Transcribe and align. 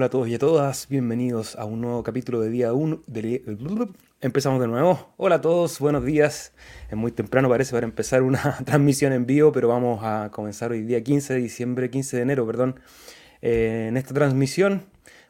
Hola 0.00 0.06
a 0.06 0.10
todos 0.10 0.28
y 0.28 0.34
a 0.34 0.38
todas, 0.38 0.88
bienvenidos 0.88 1.56
a 1.56 1.66
un 1.66 1.82
nuevo 1.82 2.02
capítulo 2.02 2.40
de 2.40 2.48
día 2.48 2.72
1. 2.72 3.02
Empezamos 4.22 4.58
de 4.58 4.66
nuevo. 4.66 5.12
Hola 5.18 5.34
a 5.34 5.40
todos, 5.42 5.78
buenos 5.78 6.06
días. 6.06 6.54
Es 6.88 6.96
muy 6.96 7.12
temprano 7.12 7.50
parece 7.50 7.74
para 7.74 7.84
empezar 7.84 8.22
una 8.22 8.56
transmisión 8.64 9.12
en 9.12 9.26
vivo, 9.26 9.52
pero 9.52 9.68
vamos 9.68 10.00
a 10.02 10.30
comenzar 10.32 10.70
hoy 10.70 10.84
día 10.84 11.04
15 11.04 11.34
de 11.34 11.40
diciembre, 11.40 11.90
15 11.90 12.16
de 12.16 12.22
enero, 12.22 12.46
perdón, 12.46 12.80
eh, 13.42 13.88
en 13.90 13.98
esta 13.98 14.14
transmisión 14.14 14.86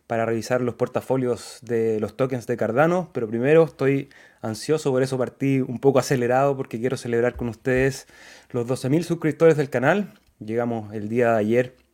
para 0.06 0.24
revisar 0.24 0.60
los 0.60 0.76
portafolios 0.76 1.58
de 1.62 1.98
los 1.98 2.16
tokens 2.16 2.46
de 2.46 2.56
Cardano. 2.56 3.10
Pero 3.12 3.26
primero 3.26 3.64
estoy 3.64 4.08
ansioso, 4.40 4.92
por 4.92 5.02
eso 5.02 5.18
partí 5.18 5.62
un 5.62 5.80
poco 5.80 5.98
acelerado 5.98 6.56
porque 6.56 6.78
quiero 6.78 6.96
celebrar 6.96 7.34
con 7.34 7.48
ustedes 7.48 8.06
los 8.50 8.68
12.000 8.68 9.02
suscriptores 9.02 9.56
del 9.56 9.68
canal. 9.68 10.14
Llegamos 10.38 10.94
el 10.94 11.08
día 11.08 11.32
de 11.32 11.38
ayer 11.40 11.89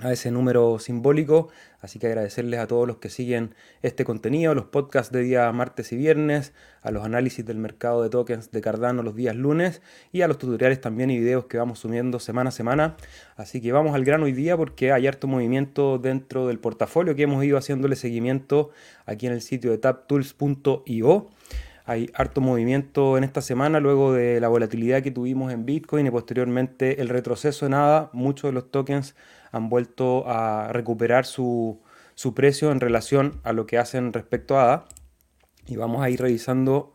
a 0.00 0.12
ese 0.12 0.30
número 0.30 0.78
simbólico. 0.78 1.48
Así 1.80 1.98
que 1.98 2.08
agradecerles 2.08 2.60
a 2.60 2.66
todos 2.66 2.86
los 2.86 2.98
que 2.98 3.08
siguen 3.08 3.54
este 3.82 4.04
contenido, 4.04 4.54
los 4.54 4.66
podcasts 4.66 5.12
de 5.12 5.22
día 5.22 5.50
martes 5.52 5.92
y 5.92 5.96
viernes, 5.96 6.52
a 6.82 6.90
los 6.90 7.04
análisis 7.04 7.44
del 7.44 7.56
mercado 7.56 8.02
de 8.02 8.10
tokens 8.10 8.50
de 8.50 8.60
Cardano 8.60 9.02
los 9.02 9.14
días 9.14 9.34
lunes 9.34 9.80
y 10.12 10.22
a 10.22 10.28
los 10.28 10.38
tutoriales 10.38 10.80
también 10.80 11.10
y 11.10 11.18
videos 11.18 11.46
que 11.46 11.58
vamos 11.58 11.78
subiendo 11.78 12.18
semana 12.18 12.48
a 12.48 12.52
semana. 12.52 12.96
Así 13.36 13.60
que 13.60 13.72
vamos 13.72 13.94
al 13.94 14.04
grano 14.04 14.24
hoy 14.24 14.32
día 14.32 14.56
porque 14.56 14.92
hay 14.92 15.06
harto 15.06 15.26
movimiento 15.26 15.98
dentro 15.98 16.46
del 16.48 16.58
portafolio 16.58 17.14
que 17.14 17.22
hemos 17.22 17.42
ido 17.44 17.56
haciéndole 17.56 17.96
seguimiento 17.96 18.70
aquí 19.06 19.26
en 19.26 19.32
el 19.32 19.40
sitio 19.40 19.70
de 19.70 19.78
taptools.io. 19.78 21.30
Hay 21.86 22.08
harto 22.14 22.40
movimiento 22.40 23.18
en 23.18 23.24
esta 23.24 23.40
semana 23.40 23.80
luego 23.80 24.12
de 24.12 24.38
la 24.38 24.48
volatilidad 24.48 25.02
que 25.02 25.10
tuvimos 25.10 25.52
en 25.52 25.66
Bitcoin 25.66 26.06
y 26.06 26.10
posteriormente 26.10 27.00
el 27.00 27.08
retroceso 27.08 27.66
de 27.66 27.70
nada. 27.70 28.10
Muchos 28.12 28.50
de 28.50 28.52
los 28.52 28.70
tokens 28.70 29.16
han 29.52 29.68
vuelto 29.68 30.28
a 30.28 30.72
recuperar 30.72 31.26
su, 31.26 31.80
precio 32.34 32.70
en 32.70 32.80
relación 32.80 33.40
a 33.42 33.52
lo 33.52 33.66
que 33.66 33.78
hacen 33.78 34.12
respecto 34.12 34.58
a 34.58 34.64
ADA. 34.64 34.84
Y 35.66 35.76
vamos 35.76 36.02
a 36.02 36.10
ir 36.10 36.20
revisando 36.20 36.92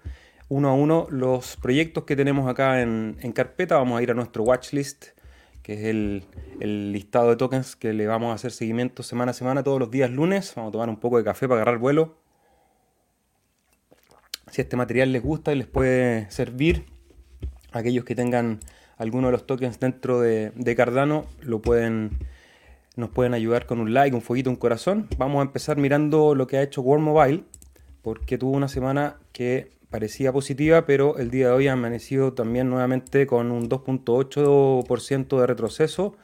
uno 0.50 0.70
a 0.70 0.74
uno 0.74 1.08
los 1.10 1.58
proyectos 1.58 2.04
que 2.04 2.16
tenemos 2.16 2.50
acá 2.50 2.82
en, 2.82 3.16
carpeta. 3.34 3.78
Vamos 3.78 4.00
a 4.00 4.04
ir 4.04 4.12
a 4.12 4.14
nuestro 4.14 4.44
watchlist, 4.44 5.08
que 5.64 5.74
es 5.74 5.84
el, 5.86 6.24
el, 6.60 6.92
listado 6.92 7.30
de 7.30 7.36
tokens 7.38 7.76
que 7.76 7.94
le 7.94 8.08
vamos 8.08 8.32
a 8.32 8.36
hacer 8.36 8.52
seguimiento 8.52 9.04
semana 9.04 9.32
a 9.32 9.34
semana 9.34 9.64
todos 9.64 9.80
los 9.80 9.92
días 9.92 10.10
lunes. 10.10 10.54
Vamos 10.56 10.70
a 10.70 10.72
tomar 10.74 10.90
un 10.90 10.98
poco 10.98 11.18
de 11.18 11.24
café 11.24 11.48
para 11.48 11.62
agarrar 11.62 11.80
vuelo. 11.80 12.18
Si 14.52 14.62
este 14.62 14.78
material 14.78 15.12
les 15.12 15.24
gusta 15.24 15.52
y 15.52 15.58
les 15.58 15.68
puede 15.68 16.30
servir, 16.30 16.86
aquellos 17.72 18.06
que 18.06 18.16
tengan 18.16 18.60
alguno 18.98 19.28
de 19.28 19.34
los 19.34 19.46
tokens 19.46 19.80
dentro 19.80 20.22
de, 20.22 20.52
de 20.56 20.76
Cardano 20.76 21.26
lo 21.42 21.62
pueden 21.62 22.12
nos 22.96 23.10
pueden 23.10 23.34
ayudar 23.34 23.66
con 23.66 23.80
un 23.80 23.94
like, 23.94 24.16
un 24.16 24.22
fueguito, 24.22 24.50
un 24.50 24.56
corazón. 24.56 25.08
Vamos 25.18 25.40
a 25.40 25.44
empezar 25.44 25.78
mirando 25.78 26.36
lo 26.36 26.48
que 26.48 26.58
ha 26.58 26.62
hecho 26.64 26.82
World 26.82 27.04
Mobile, 27.04 27.44
porque 28.02 28.38
tuvo 28.38 28.52
una 28.52 28.68
semana 28.68 29.18
que 29.32 29.72
parecía 29.90 30.32
positiva, 30.32 30.86
pero 30.86 31.18
el 31.18 31.32
día 31.32 31.48
de 31.48 31.54
hoy 31.54 31.68
ha 31.68 31.74
amanecido 31.74 32.34
también 32.34 32.70
nuevamente 32.70 33.28
con 33.28 33.52
un 33.52 33.70
2.8% 33.70 35.40
de 35.40 35.48
retroceso. 35.48 36.16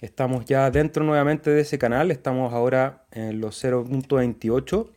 Estamos 0.00 0.44
ya 0.44 0.70
dentro 0.70 1.04
nuevamente 1.04 1.50
de 1.50 1.62
ese 1.62 1.78
canal, 1.78 2.10
estamos 2.10 2.52
ahora 2.52 3.04
en 3.10 3.40
los 3.40 3.62
0.28 3.62 4.90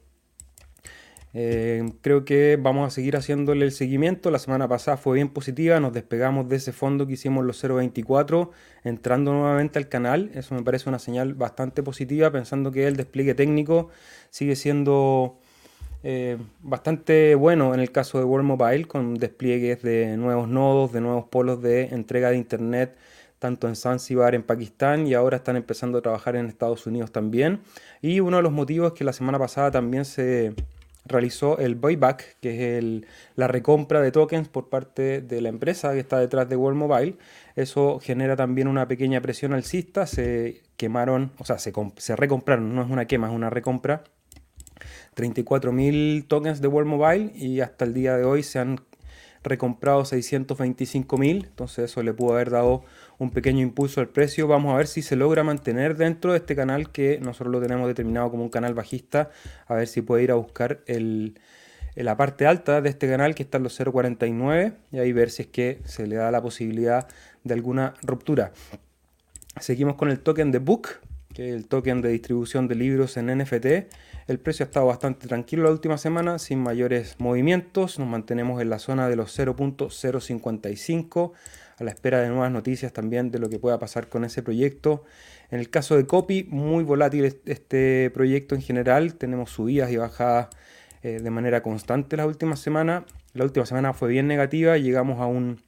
eh, 1.33 1.83
creo 2.01 2.25
que 2.25 2.57
vamos 2.59 2.87
a 2.87 2.89
seguir 2.89 3.15
haciéndole 3.15 3.65
el 3.65 3.71
seguimiento. 3.71 4.31
La 4.31 4.39
semana 4.39 4.67
pasada 4.67 4.97
fue 4.97 5.15
bien 5.15 5.29
positiva, 5.29 5.79
nos 5.79 5.93
despegamos 5.93 6.49
de 6.49 6.55
ese 6.55 6.71
fondo 6.71 7.05
que 7.05 7.13
hicimos 7.13 7.45
los 7.45 7.63
0.24, 7.63 8.49
entrando 8.83 9.33
nuevamente 9.33 9.79
al 9.79 9.89
canal. 9.89 10.31
Eso 10.33 10.55
me 10.55 10.63
parece 10.63 10.89
una 10.89 10.99
señal 10.99 11.33
bastante 11.33 11.83
positiva, 11.83 12.31
pensando 12.31 12.71
que 12.71 12.87
el 12.87 12.95
despliegue 12.95 13.35
técnico 13.35 13.89
sigue 14.29 14.55
siendo 14.55 15.37
eh, 16.03 16.37
bastante 16.61 17.35
bueno 17.35 17.73
en 17.73 17.81
el 17.81 17.91
caso 17.91 18.17
de 18.17 18.23
World 18.23 18.47
Mobile, 18.47 18.85
con 18.85 19.15
despliegues 19.15 19.81
de 19.81 20.17
nuevos 20.17 20.47
nodos, 20.47 20.91
de 20.93 21.01
nuevos 21.01 21.25
polos 21.25 21.61
de 21.61 21.85
entrega 21.87 22.29
de 22.29 22.37
Internet 22.37 22.95
tanto 23.39 23.67
en 23.67 23.75
Zanzibar, 23.75 24.33
en 24.33 24.41
Pakistán, 24.41 25.05
y 25.05 25.13
ahora 25.13 25.37
están 25.37 25.57
empezando 25.57 25.99
a 25.99 26.01
trabajar 26.01 26.35
en 26.35 26.47
Estados 26.47 26.87
Unidos 26.87 27.11
también. 27.11 27.59
Y 28.01 28.19
uno 28.19 28.37
de 28.37 28.43
los 28.43 28.51
motivos 28.51 28.93
es 28.93 28.97
que 28.97 29.03
la 29.03 29.13
semana 29.13 29.37
pasada 29.37 29.69
también 29.69 30.05
se 30.05 30.55
realizó 31.07 31.57
el 31.57 31.75
buyback, 31.75 32.37
que 32.39 32.77
es 32.77 33.01
la 33.35 33.47
recompra 33.47 34.01
de 34.01 34.11
tokens 34.11 34.47
por 34.47 34.69
parte 34.69 35.21
de 35.21 35.41
la 35.41 35.49
empresa 35.49 35.93
que 35.93 35.99
está 35.99 36.19
detrás 36.19 36.49
de 36.49 36.55
World 36.55 36.77
Mobile. 36.77 37.17
Eso 37.55 37.99
genera 37.99 38.35
también 38.35 38.67
una 38.67 38.87
pequeña 38.87 39.21
presión 39.21 39.53
alcista. 39.53 40.07
Se 40.07 40.63
quemaron, 40.77 41.31
o 41.37 41.45
sea, 41.45 41.57
se, 41.59 41.73
se 41.97 42.15
recompraron, 42.15 42.75
no 42.75 42.83
es 42.83 42.89
una 42.89 43.05
quema, 43.05 43.27
es 43.27 43.33
una 43.33 43.49
recompra. 43.49 44.03
34.000 45.15 46.27
tokens 46.27 46.61
de 46.61 46.67
World 46.67 46.89
Mobile 46.89 47.31
y 47.35 47.61
hasta 47.61 47.85
el 47.85 47.93
día 47.93 48.15
de 48.15 48.23
hoy 48.23 48.43
se 48.43 48.59
han 48.59 48.79
recomprado 49.43 50.03
625.000. 50.03 51.45
Entonces 51.45 51.91
eso 51.91 52.03
le 52.03 52.13
pudo 52.13 52.33
haber 52.33 52.51
dado 52.51 52.83
un 53.19 53.31
pequeño 53.31 53.61
impulso 53.61 54.01
al 54.01 54.09
precio. 54.09 54.47
Vamos 54.47 54.73
a 54.73 54.77
ver 54.77 54.87
si 54.87 55.01
se 55.01 55.15
logra 55.15 55.43
mantener 55.43 55.95
dentro 55.95 56.31
de 56.31 56.39
este 56.39 56.55
canal 56.55 56.91
que 56.91 57.19
nosotros 57.19 57.51
lo 57.51 57.61
tenemos 57.61 57.87
determinado 57.87 58.29
como 58.29 58.43
un 58.43 58.49
canal 58.49 58.73
bajista. 58.73 59.31
A 59.67 59.75
ver 59.75 59.87
si 59.87 60.01
puede 60.01 60.23
ir 60.23 60.31
a 60.31 60.35
buscar 60.35 60.81
el, 60.85 61.39
la 61.95 62.15
parte 62.15 62.45
alta 62.45 62.81
de 62.81 62.89
este 62.89 63.07
canal 63.07 63.33
que 63.33 63.43
está 63.43 63.57
en 63.57 63.63
los 63.63 63.79
0.49 63.79 64.73
y 64.91 64.99
ahí 64.99 65.11
ver 65.11 65.31
si 65.31 65.43
es 65.43 65.47
que 65.47 65.79
se 65.85 66.05
le 66.05 66.15
da 66.15 66.29
la 66.31 66.41
posibilidad 66.41 67.07
de 67.43 67.53
alguna 67.53 67.93
ruptura. 68.03 68.51
Seguimos 69.59 69.95
con 69.95 70.09
el 70.11 70.19
token 70.19 70.51
de 70.51 70.59
Book, 70.59 70.89
que 71.33 71.49
es 71.49 71.55
el 71.55 71.67
token 71.67 72.01
de 72.01 72.09
distribución 72.09 72.67
de 72.67 72.75
libros 72.75 73.17
en 73.17 73.35
NFT. 73.35 73.65
El 74.27 74.39
precio 74.39 74.63
ha 74.63 74.67
estado 74.67 74.85
bastante 74.85 75.27
tranquilo 75.27 75.63
la 75.63 75.71
última 75.71 75.97
semana, 75.97 76.37
sin 76.37 76.59
mayores 76.59 77.15
movimientos. 77.17 77.97
Nos 77.97 78.07
mantenemos 78.07 78.61
en 78.61 78.69
la 78.69 78.77
zona 78.77 79.09
de 79.09 79.15
los 79.15 79.37
0.055 79.37 81.31
a 81.77 81.83
la 81.83 81.91
espera 81.91 82.21
de 82.21 82.29
nuevas 82.29 82.51
noticias 82.51 82.91
también 82.91 83.31
de 83.31 83.39
lo 83.39 83.49
que 83.49 83.59
pueda 83.59 83.79
pasar 83.79 84.09
con 84.09 84.25
ese 84.25 84.43
proyecto. 84.43 85.03
En 85.51 85.59
el 85.59 85.69
caso 85.69 85.95
de 85.95 86.05
Copy, 86.05 86.45
muy 86.49 86.83
volátil 86.83 87.25
este 87.45 88.09
proyecto 88.13 88.55
en 88.55 88.61
general, 88.61 89.15
tenemos 89.15 89.51
subidas 89.51 89.91
y 89.91 89.97
bajadas 89.97 90.47
eh, 91.03 91.19
de 91.21 91.29
manera 91.29 91.61
constante 91.61 92.17
las 92.17 92.25
últimas 92.25 92.59
semanas. 92.59 93.03
La 93.33 93.43
última 93.43 93.65
semana 93.65 93.93
fue 93.93 94.09
bien 94.09 94.27
negativa, 94.27 94.77
llegamos 94.77 95.21
a 95.21 95.27
un 95.27 95.61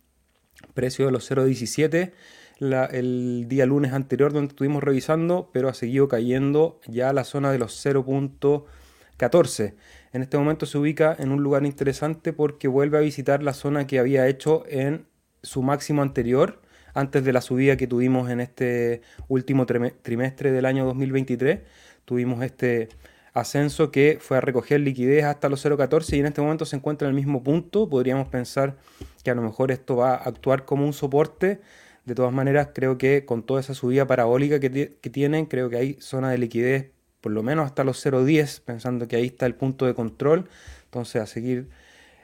precio 0.73 1.05
de 1.05 1.11
los 1.11 1.29
0.17 1.29 2.11
el 2.59 3.45
día 3.47 3.65
lunes 3.65 3.93
anterior 3.93 4.33
donde 4.33 4.49
estuvimos 4.49 4.83
revisando, 4.83 5.49
pero 5.53 5.69
ha 5.69 5.73
seguido 5.73 6.09
cayendo 6.09 6.81
ya 6.87 7.09
a 7.09 7.13
la 7.13 7.23
zona 7.23 7.51
de 7.51 7.59
los 7.59 7.85
0.14. 7.85 9.75
En 10.11 10.21
este 10.21 10.37
momento 10.37 10.65
se 10.65 10.77
ubica 10.77 11.15
en 11.17 11.31
un 11.31 11.41
lugar 11.41 11.65
interesante 11.65 12.33
porque 12.33 12.67
vuelve 12.67 12.97
a 12.97 13.01
visitar 13.01 13.43
la 13.43 13.53
zona 13.53 13.87
que 13.87 13.99
había 13.99 14.27
hecho 14.27 14.63
en 14.67 15.05
su 15.43 15.61
máximo 15.61 16.01
anterior, 16.01 16.61
antes 16.93 17.23
de 17.23 17.33
la 17.33 17.41
subida 17.41 17.77
que 17.77 17.87
tuvimos 17.87 18.29
en 18.29 18.39
este 18.39 19.01
último 19.27 19.65
trimestre 19.65 20.51
del 20.51 20.65
año 20.65 20.85
2023. 20.85 21.59
Tuvimos 22.05 22.43
este 22.43 22.89
ascenso 23.33 23.91
que 23.91 24.17
fue 24.19 24.37
a 24.37 24.41
recoger 24.41 24.79
liquidez 24.79 25.25
hasta 25.25 25.49
los 25.49 25.63
0.14 25.63 26.17
y 26.17 26.19
en 26.19 26.25
este 26.25 26.41
momento 26.41 26.65
se 26.65 26.75
encuentra 26.75 27.07
en 27.07 27.11
el 27.11 27.15
mismo 27.15 27.43
punto. 27.43 27.87
Podríamos 27.87 28.27
pensar 28.27 28.77
que 29.23 29.31
a 29.31 29.35
lo 29.35 29.41
mejor 29.41 29.71
esto 29.71 29.97
va 29.97 30.15
a 30.15 30.17
actuar 30.17 30.65
como 30.65 30.85
un 30.85 30.93
soporte. 30.93 31.61
De 32.05 32.15
todas 32.15 32.33
maneras, 32.33 32.69
creo 32.73 32.97
que 32.97 33.25
con 33.25 33.43
toda 33.43 33.59
esa 33.59 33.73
subida 33.73 34.07
parabólica 34.07 34.59
que, 34.59 34.97
que 34.99 35.09
tienen, 35.09 35.45
creo 35.45 35.69
que 35.69 35.77
hay 35.77 35.97
zona 35.99 36.31
de 36.31 36.39
liquidez 36.39 36.91
por 37.21 37.31
lo 37.33 37.43
menos 37.43 37.65
hasta 37.65 37.83
los 37.83 38.03
0.10, 38.05 38.61
pensando 38.61 39.07
que 39.07 39.17
ahí 39.17 39.27
está 39.27 39.45
el 39.45 39.55
punto 39.55 39.85
de 39.85 39.93
control. 39.93 40.49
Entonces, 40.85 41.21
a 41.21 41.25
seguir 41.25 41.69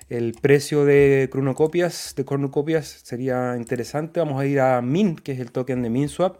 el 0.09 0.33
precio 0.39 0.85
de 0.85 1.29
cronocopias, 1.31 2.13
de 2.15 2.25
cornucopias 2.25 2.87
sería 3.03 3.55
interesante. 3.57 4.19
Vamos 4.19 4.39
a 4.39 4.45
ir 4.45 4.59
a 4.59 4.81
Mint, 4.81 5.19
que 5.19 5.31
es 5.31 5.39
el 5.39 5.51
token 5.51 5.81
de 5.81 5.89
MintSwap, 5.89 6.37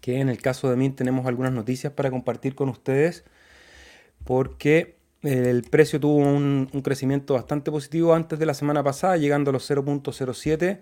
que 0.00 0.20
en 0.20 0.28
el 0.28 0.40
caso 0.40 0.70
de 0.70 0.76
Mint 0.76 0.96
tenemos 0.96 1.26
algunas 1.26 1.52
noticias 1.52 1.92
para 1.92 2.10
compartir 2.10 2.54
con 2.54 2.68
ustedes, 2.68 3.24
porque 4.24 4.96
el 5.22 5.62
precio 5.62 6.00
tuvo 6.00 6.16
un, 6.16 6.68
crecimiento 6.82 7.34
bastante 7.34 7.70
positivo 7.70 8.12
antes 8.14 8.38
de 8.38 8.46
la 8.46 8.54
semana 8.54 8.82
pasada, 8.82 9.16
llegando 9.16 9.50
a 9.50 9.52
los 9.52 9.70
0.07. 9.70 10.80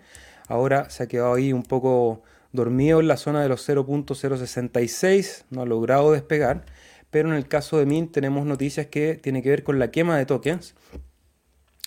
Ahora 0.48 0.90
se 0.90 1.02
ha 1.04 1.06
quedado 1.08 1.34
ahí 1.34 1.52
un 1.52 1.62
poco 1.62 2.22
dormido 2.52 3.00
en 3.00 3.08
la 3.08 3.16
zona 3.16 3.42
de 3.42 3.48
los 3.48 3.68
0.066, 3.68 5.44
no 5.50 5.62
ha 5.62 5.66
logrado 5.66 6.12
despegar. 6.12 6.64
Pero 7.10 7.28
en 7.28 7.34
el 7.34 7.46
caso 7.46 7.78
de 7.78 7.84
Mint 7.84 8.12
tenemos 8.12 8.46
noticias 8.46 8.86
que 8.86 9.16
tienen 9.16 9.42
que 9.42 9.50
ver 9.50 9.62
con 9.62 9.78
la 9.78 9.90
quema 9.90 10.16
de 10.16 10.24
tokens 10.24 10.74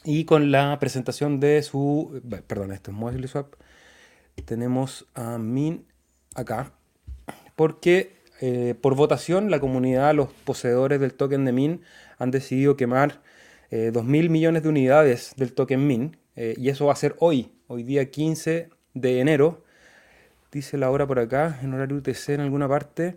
y 0.05 0.25
con 0.25 0.51
la 0.51 0.77
presentación 0.79 1.39
de 1.39 1.63
su, 1.63 2.21
perdón, 2.47 2.71
esto 2.71 2.91
es 2.91 2.97
Mobile 2.97 3.27
Swap, 3.27 3.55
tenemos 4.45 5.07
a 5.15 5.39
Min 5.39 5.85
acá, 6.35 6.73
porque 7.55 8.21
eh, 8.39 8.75
por 8.79 8.95
votación 8.95 9.49
la 9.49 9.59
comunidad, 9.59 10.13
los 10.13 10.31
poseedores 10.31 10.99
del 10.99 11.15
token 11.15 11.43
de 11.45 11.51
Min 11.51 11.81
han 12.19 12.29
decidido 12.29 12.77
quemar 12.77 13.21
eh, 13.71 13.91
2.000 13.91 14.29
millones 14.29 14.61
de 14.61 14.69
unidades 14.69 15.33
del 15.37 15.53
token 15.53 15.87
Min, 15.87 16.17
eh, 16.35 16.53
y 16.55 16.69
eso 16.69 16.85
va 16.85 16.93
a 16.93 16.97
ser 16.97 17.15
hoy, 17.19 17.51
hoy 17.67 17.81
día 17.81 18.11
15 18.11 18.69
de 18.93 19.19
enero, 19.19 19.63
dice 20.51 20.77
la 20.77 20.91
hora 20.91 21.07
por 21.07 21.17
acá, 21.17 21.59
en 21.63 21.73
horario 21.73 21.97
UTC 21.97 22.29
en 22.29 22.41
alguna 22.41 22.67
parte, 22.67 23.15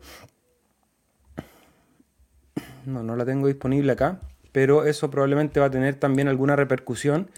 no, 2.86 3.02
no 3.02 3.14
la 3.14 3.26
tengo 3.26 3.46
disponible 3.46 3.92
acá, 3.92 4.20
pero 4.58 4.86
eso 4.86 5.08
probablemente 5.08 5.60
va 5.60 5.66
a 5.66 5.70
tener 5.70 5.94
también 5.94 6.26
alguna 6.26 6.56
repercusión, 6.56 7.30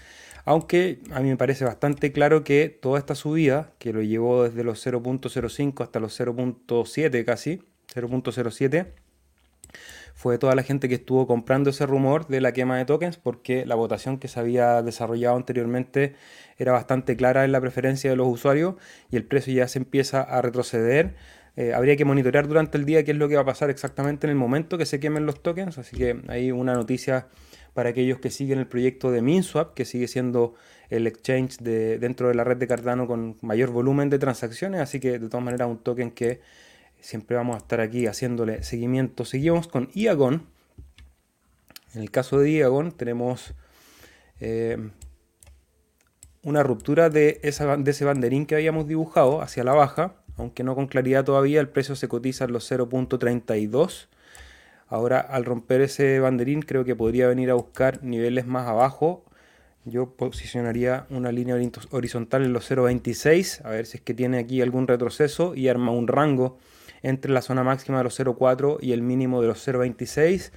aunque 0.47 1.01
a 1.13 1.21
mí 1.21 1.29
me 1.29 1.37
parece 1.37 1.67
bastante 1.67 2.13
claro 2.13 2.45
que 2.45 2.71
toda 2.71 2.99
esta 2.99 3.15
subida, 3.15 3.75
que 3.79 3.93
lo 3.93 4.01
llevó 4.01 4.45
desde 4.45 4.65
los 4.65 4.87
0.05 4.87 5.83
hasta 5.83 6.01
los 6.01 6.19
0.7 6.19 7.25
casi, 7.27 7.63
0.07, 7.95 8.87
fue 10.15 10.39
toda 10.39 10.55
la 10.55 10.63
gente 10.63 10.89
que 10.89 10.95
estuvo 10.95 11.27
comprando 11.27 11.69
ese 11.69 11.85
rumor 11.85 12.27
de 12.27 12.41
la 12.41 12.53
quema 12.53 12.79
de 12.79 12.87
tokens 12.87 13.19
porque 13.19 13.67
la 13.67 13.75
votación 13.75 14.17
que 14.19 14.29
se 14.29 14.41
había 14.41 14.81
desarrollado 14.81 15.37
anteriormente 15.37 16.15
era 16.57 16.73
bastante 16.73 17.19
clara 17.19 17.45
en 17.45 17.53
la 17.53 17.61
preferencia 17.61 18.09
de 18.09 18.17
los 18.17 18.29
usuarios 18.29 18.77
y 19.11 19.17
el 19.17 19.25
precio 19.25 19.53
ya 19.53 19.69
se 19.69 19.79
empieza 19.79 20.23
a 20.23 20.41
retroceder. 20.41 21.17
Eh, 21.57 21.75
habría 21.75 21.97
que 21.97 22.05
monitorear 22.05 22.47
durante 22.47 22.79
el 22.79 22.85
día 22.85 23.05
qué 23.05 23.11
es 23.11 23.17
lo 23.17 23.29
que 23.29 23.35
va 23.35 23.43
a 23.43 23.45
pasar 23.45 23.71
exactamente 23.71 24.27
en 24.27 24.31
el 24.31 24.37
momento 24.37 24.79
que 24.79 24.87
se 24.87 25.01
quemen 25.01 25.27
los 25.27 25.43
tokens, 25.43 25.79
así 25.79 25.97
que 25.97 26.23
hay 26.29 26.53
una 26.53 26.75
noticia 26.75 27.27
para 27.75 27.91
aquellos 27.91 28.19
que 28.19 28.31
siguen 28.31 28.59
el 28.59 28.67
proyecto 28.67 29.11
de 29.11 29.23
MinSwap, 29.23 29.75
que 29.75 29.85
sigue 29.85 30.09
siendo 30.09 30.55
el 30.89 31.07
exchange 31.07 31.59
de, 31.59 31.99
dentro 31.99 32.29
de 32.29 32.35
la 32.35 32.45
red 32.45 32.57
de 32.57 32.67
Cardano 32.67 33.07
con 33.07 33.37
mayor 33.43 33.71
volumen 33.71 34.11
de 34.11 34.19
transacciones, 34.19 34.81
así 34.81 35.01
que 35.01 35.19
de 35.19 35.29
todas 35.29 35.45
maneras 35.45 35.69
un 35.69 35.79
token 35.79 36.11
que 36.11 36.41
siempre 37.01 37.37
vamos 37.37 37.57
a 37.57 37.59
estar 37.59 37.81
aquí 37.81 38.07
haciéndole 38.07 38.63
seguimiento. 38.63 39.25
Seguimos 39.25 39.69
con 39.69 39.89
Iagon. 39.95 40.47
En 41.95 42.03
el 42.03 42.11
caso 42.11 42.39
de 42.39 42.51
Iagon 42.51 42.93
tenemos 42.93 43.55
eh, 44.41 44.91
una 46.43 46.63
ruptura 46.63 47.11
de, 47.11 47.41
esa, 47.43 47.77
de 47.77 47.91
ese 47.91 48.05
banderín 48.05 48.47
que 48.47 48.55
habíamos 48.55 48.87
dibujado 48.87 49.43
hacia 49.43 49.65
la 49.65 49.75
baja, 49.75 50.15
aunque 50.41 50.65
no 50.65 50.75
con 50.75 50.87
claridad 50.87 51.25
todavía, 51.25 51.61
el 51.61 51.69
precio 51.69 51.95
se 51.95 52.09
cotiza 52.09 52.45
en 52.45 52.53
los 52.53 52.71
0.32. 52.71 54.09
Ahora 54.89 55.21
al 55.21 55.45
romper 55.45 55.83
ese 55.83 56.19
banderín 56.19 56.63
creo 56.63 56.85
que 56.85 56.97
podría 56.97 57.29
venir 57.29 57.51
a 57.51 57.55
buscar 57.55 58.03
niveles 58.03 58.47
más 58.47 58.67
abajo. 58.67 59.23
Yo 59.85 60.11
posicionaría 60.11 61.07
una 61.11 61.31
línea 61.31 61.57
horizontal 61.91 62.45
en 62.45 62.53
los 62.53 62.71
0.26, 62.71 63.65
a 63.65 63.71
ver 63.71 63.87
si 63.87 63.99
es 63.99 64.03
que 64.03 64.15
tiene 64.15 64.39
aquí 64.39 64.61
algún 64.61 64.89
retroceso 64.89 65.55
y 65.55 65.69
arma 65.69 65.93
un 65.93 66.09
rango 66.09 66.59
entre 67.03 67.33
la 67.33 67.41
zona 67.41 67.63
máxima 67.63 67.99
de 67.99 68.05
los 68.05 68.19
0,4 68.19 68.79
y 68.81 68.93
el 68.93 69.03
mínimo 69.03 69.41
de 69.41 69.49
los 69.49 69.67
0,26. 69.67 70.51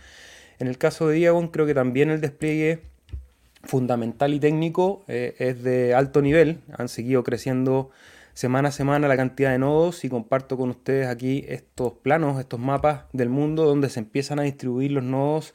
En 0.59 0.67
el 0.67 0.77
caso 0.77 1.07
de 1.07 1.15
Diagon 1.15 1.49
creo 1.49 1.65
que 1.65 1.73
también 1.73 2.09
el 2.09 2.21
despliegue 2.21 2.83
fundamental 3.63 4.33
y 4.33 4.39
técnico 4.39 5.03
eh, 5.07 5.35
es 5.39 5.63
de 5.63 5.93
alto 5.93 6.21
nivel. 6.21 6.59
Han 6.77 6.89
seguido 6.89 7.23
creciendo 7.23 7.91
semana 8.33 8.69
a 8.69 8.71
semana 8.71 9.07
la 9.07 9.17
cantidad 9.17 9.51
de 9.51 9.59
nodos 9.59 10.03
y 10.05 10.09
comparto 10.09 10.57
con 10.57 10.69
ustedes 10.69 11.07
aquí 11.07 11.45
estos 11.47 11.93
planos, 11.93 12.39
estos 12.39 12.59
mapas 12.59 13.05
del 13.13 13.29
mundo 13.29 13.65
donde 13.65 13.89
se 13.89 13.99
empiezan 13.99 14.39
a 14.39 14.43
distribuir 14.43 14.91
los 14.91 15.03
nodos 15.03 15.53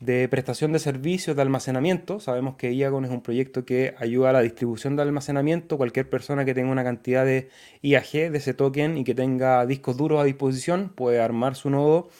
de 0.00 0.28
prestación 0.28 0.72
de 0.72 0.78
servicios 0.78 1.34
de 1.34 1.42
almacenamiento. 1.42 2.20
Sabemos 2.20 2.56
que 2.56 2.72
IAGON 2.72 3.04
es 3.04 3.10
un 3.10 3.22
proyecto 3.22 3.64
que 3.64 3.94
ayuda 3.98 4.30
a 4.30 4.32
la 4.32 4.42
distribución 4.42 4.96
de 4.96 5.02
almacenamiento. 5.02 5.76
Cualquier 5.76 6.08
persona 6.10 6.44
que 6.44 6.54
tenga 6.54 6.70
una 6.70 6.84
cantidad 6.84 7.24
de 7.24 7.48
IAG 7.82 8.30
de 8.30 8.38
ese 8.38 8.54
token 8.54 8.98
y 8.98 9.04
que 9.04 9.14
tenga 9.14 9.64
discos 9.66 9.96
duros 9.96 10.20
a 10.20 10.24
disposición 10.24 10.90
puede 10.94 11.20
armar 11.20 11.56
su 11.56 11.70
nodo. 11.70 12.10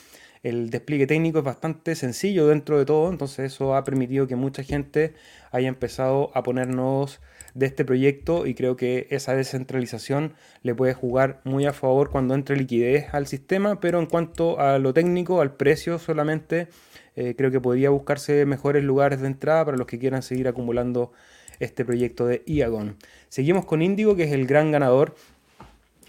El 0.42 0.70
despliegue 0.70 1.06
técnico 1.06 1.38
es 1.38 1.44
bastante 1.44 1.94
sencillo 1.94 2.46
dentro 2.48 2.78
de 2.78 2.84
todo, 2.84 3.10
entonces 3.10 3.52
eso 3.52 3.74
ha 3.74 3.82
permitido 3.82 4.26
que 4.26 4.36
mucha 4.36 4.62
gente 4.62 5.14
haya 5.52 5.68
empezado 5.68 6.30
a 6.34 6.42
poner 6.42 6.68
nodos 6.68 7.20
de 7.54 7.66
este 7.66 7.84
proyecto 7.84 8.46
y 8.46 8.54
creo 8.54 8.76
que 8.76 9.06
esa 9.10 9.34
descentralización 9.34 10.34
le 10.62 10.74
puede 10.74 10.94
jugar 10.94 11.40
muy 11.44 11.66
a 11.66 11.72
favor 11.72 12.10
cuando 12.10 12.34
entre 12.34 12.56
liquidez 12.56 13.06
al 13.12 13.26
sistema, 13.26 13.80
pero 13.80 14.00
en 14.00 14.06
cuanto 14.06 14.60
a 14.60 14.78
lo 14.78 14.92
técnico, 14.92 15.40
al 15.40 15.54
precio 15.54 15.98
solamente 15.98 16.68
eh, 17.16 17.34
creo 17.36 17.50
que 17.50 17.60
podría 17.60 17.90
buscarse 17.90 18.44
mejores 18.44 18.82
lugares 18.82 19.20
de 19.20 19.28
entrada 19.28 19.64
para 19.64 19.76
los 19.76 19.86
que 19.86 19.98
quieran 19.98 20.22
seguir 20.22 20.48
acumulando 20.48 21.12
este 21.60 21.84
proyecto 21.84 22.26
de 22.26 22.42
Iagon. 22.46 22.96
Seguimos 23.28 23.64
con 23.64 23.82
Indigo, 23.82 24.16
que 24.16 24.24
es 24.24 24.32
el 24.32 24.46
gran 24.46 24.72
ganador 24.72 25.14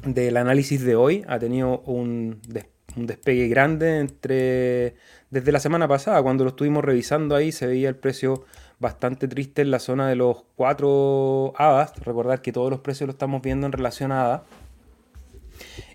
del 0.03 0.37
análisis 0.37 0.83
de 0.83 0.95
hoy. 0.95 1.23
Ha 1.27 1.37
tenido 1.39 1.81
un, 1.81 2.41
despegue 2.95 3.47
grande 3.47 3.99
entre 3.99 4.95
desde 5.29 5.51
la 5.51 5.59
semana 5.59 5.87
pasada, 5.87 6.21
cuando 6.23 6.43
lo 6.43 6.51
estuvimos 6.51 6.83
revisando 6.83 7.35
ahí, 7.35 7.51
se 7.51 7.67
veía 7.67 7.89
el 7.89 7.95
precio 7.97 8.45
bastante 8.85 9.27
triste 9.27 9.63
en 9.63 9.71
la 9.71 9.79
zona 9.79 10.07
de 10.07 10.15
los 10.15 10.43
4 10.57 11.53
hadas. 11.57 11.97
Recordar 12.05 12.43
que 12.43 12.51
todos 12.51 12.69
los 12.69 12.81
precios 12.81 13.07
los 13.07 13.15
estamos 13.15 13.41
viendo 13.41 13.65
en 13.65 13.71
relación 13.71 14.11
a 14.11 14.25
ADA. 14.25 14.43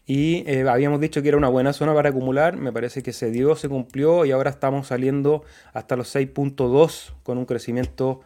Y 0.06 0.42
eh, 0.50 0.68
habíamos 0.68 1.00
dicho 1.00 1.22
que 1.22 1.28
era 1.28 1.36
una 1.36 1.48
buena 1.48 1.72
zona 1.72 1.94
para 1.94 2.08
acumular, 2.08 2.56
me 2.56 2.72
parece 2.72 3.00
que 3.04 3.12
se 3.12 3.30
dio, 3.30 3.54
se 3.54 3.68
cumplió 3.68 4.24
y 4.24 4.32
ahora 4.32 4.50
estamos 4.50 4.88
saliendo 4.88 5.44
hasta 5.72 5.94
los 5.94 6.12
6.2 6.12 7.12
con 7.22 7.38
un 7.38 7.44
crecimiento 7.44 8.22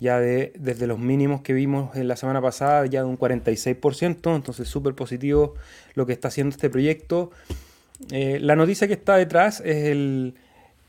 ya 0.00 0.20
de 0.20 0.52
desde 0.56 0.86
los 0.86 0.98
mínimos 0.98 1.42
que 1.42 1.52
vimos 1.52 1.94
en 1.96 2.08
la 2.08 2.16
semana 2.16 2.40
pasada, 2.40 2.86
ya 2.86 3.00
de 3.00 3.08
un 3.08 3.18
46%, 3.18 4.36
entonces 4.36 4.68
súper 4.68 4.94
positivo 4.94 5.54
lo 5.94 6.06
que 6.06 6.14
está 6.14 6.28
haciendo 6.28 6.54
este 6.54 6.70
proyecto. 6.70 7.30
Eh, 8.10 8.38
la 8.40 8.56
noticia 8.56 8.86
que 8.86 8.94
está 8.94 9.16
detrás 9.16 9.60
es 9.60 9.84
el, 9.88 10.34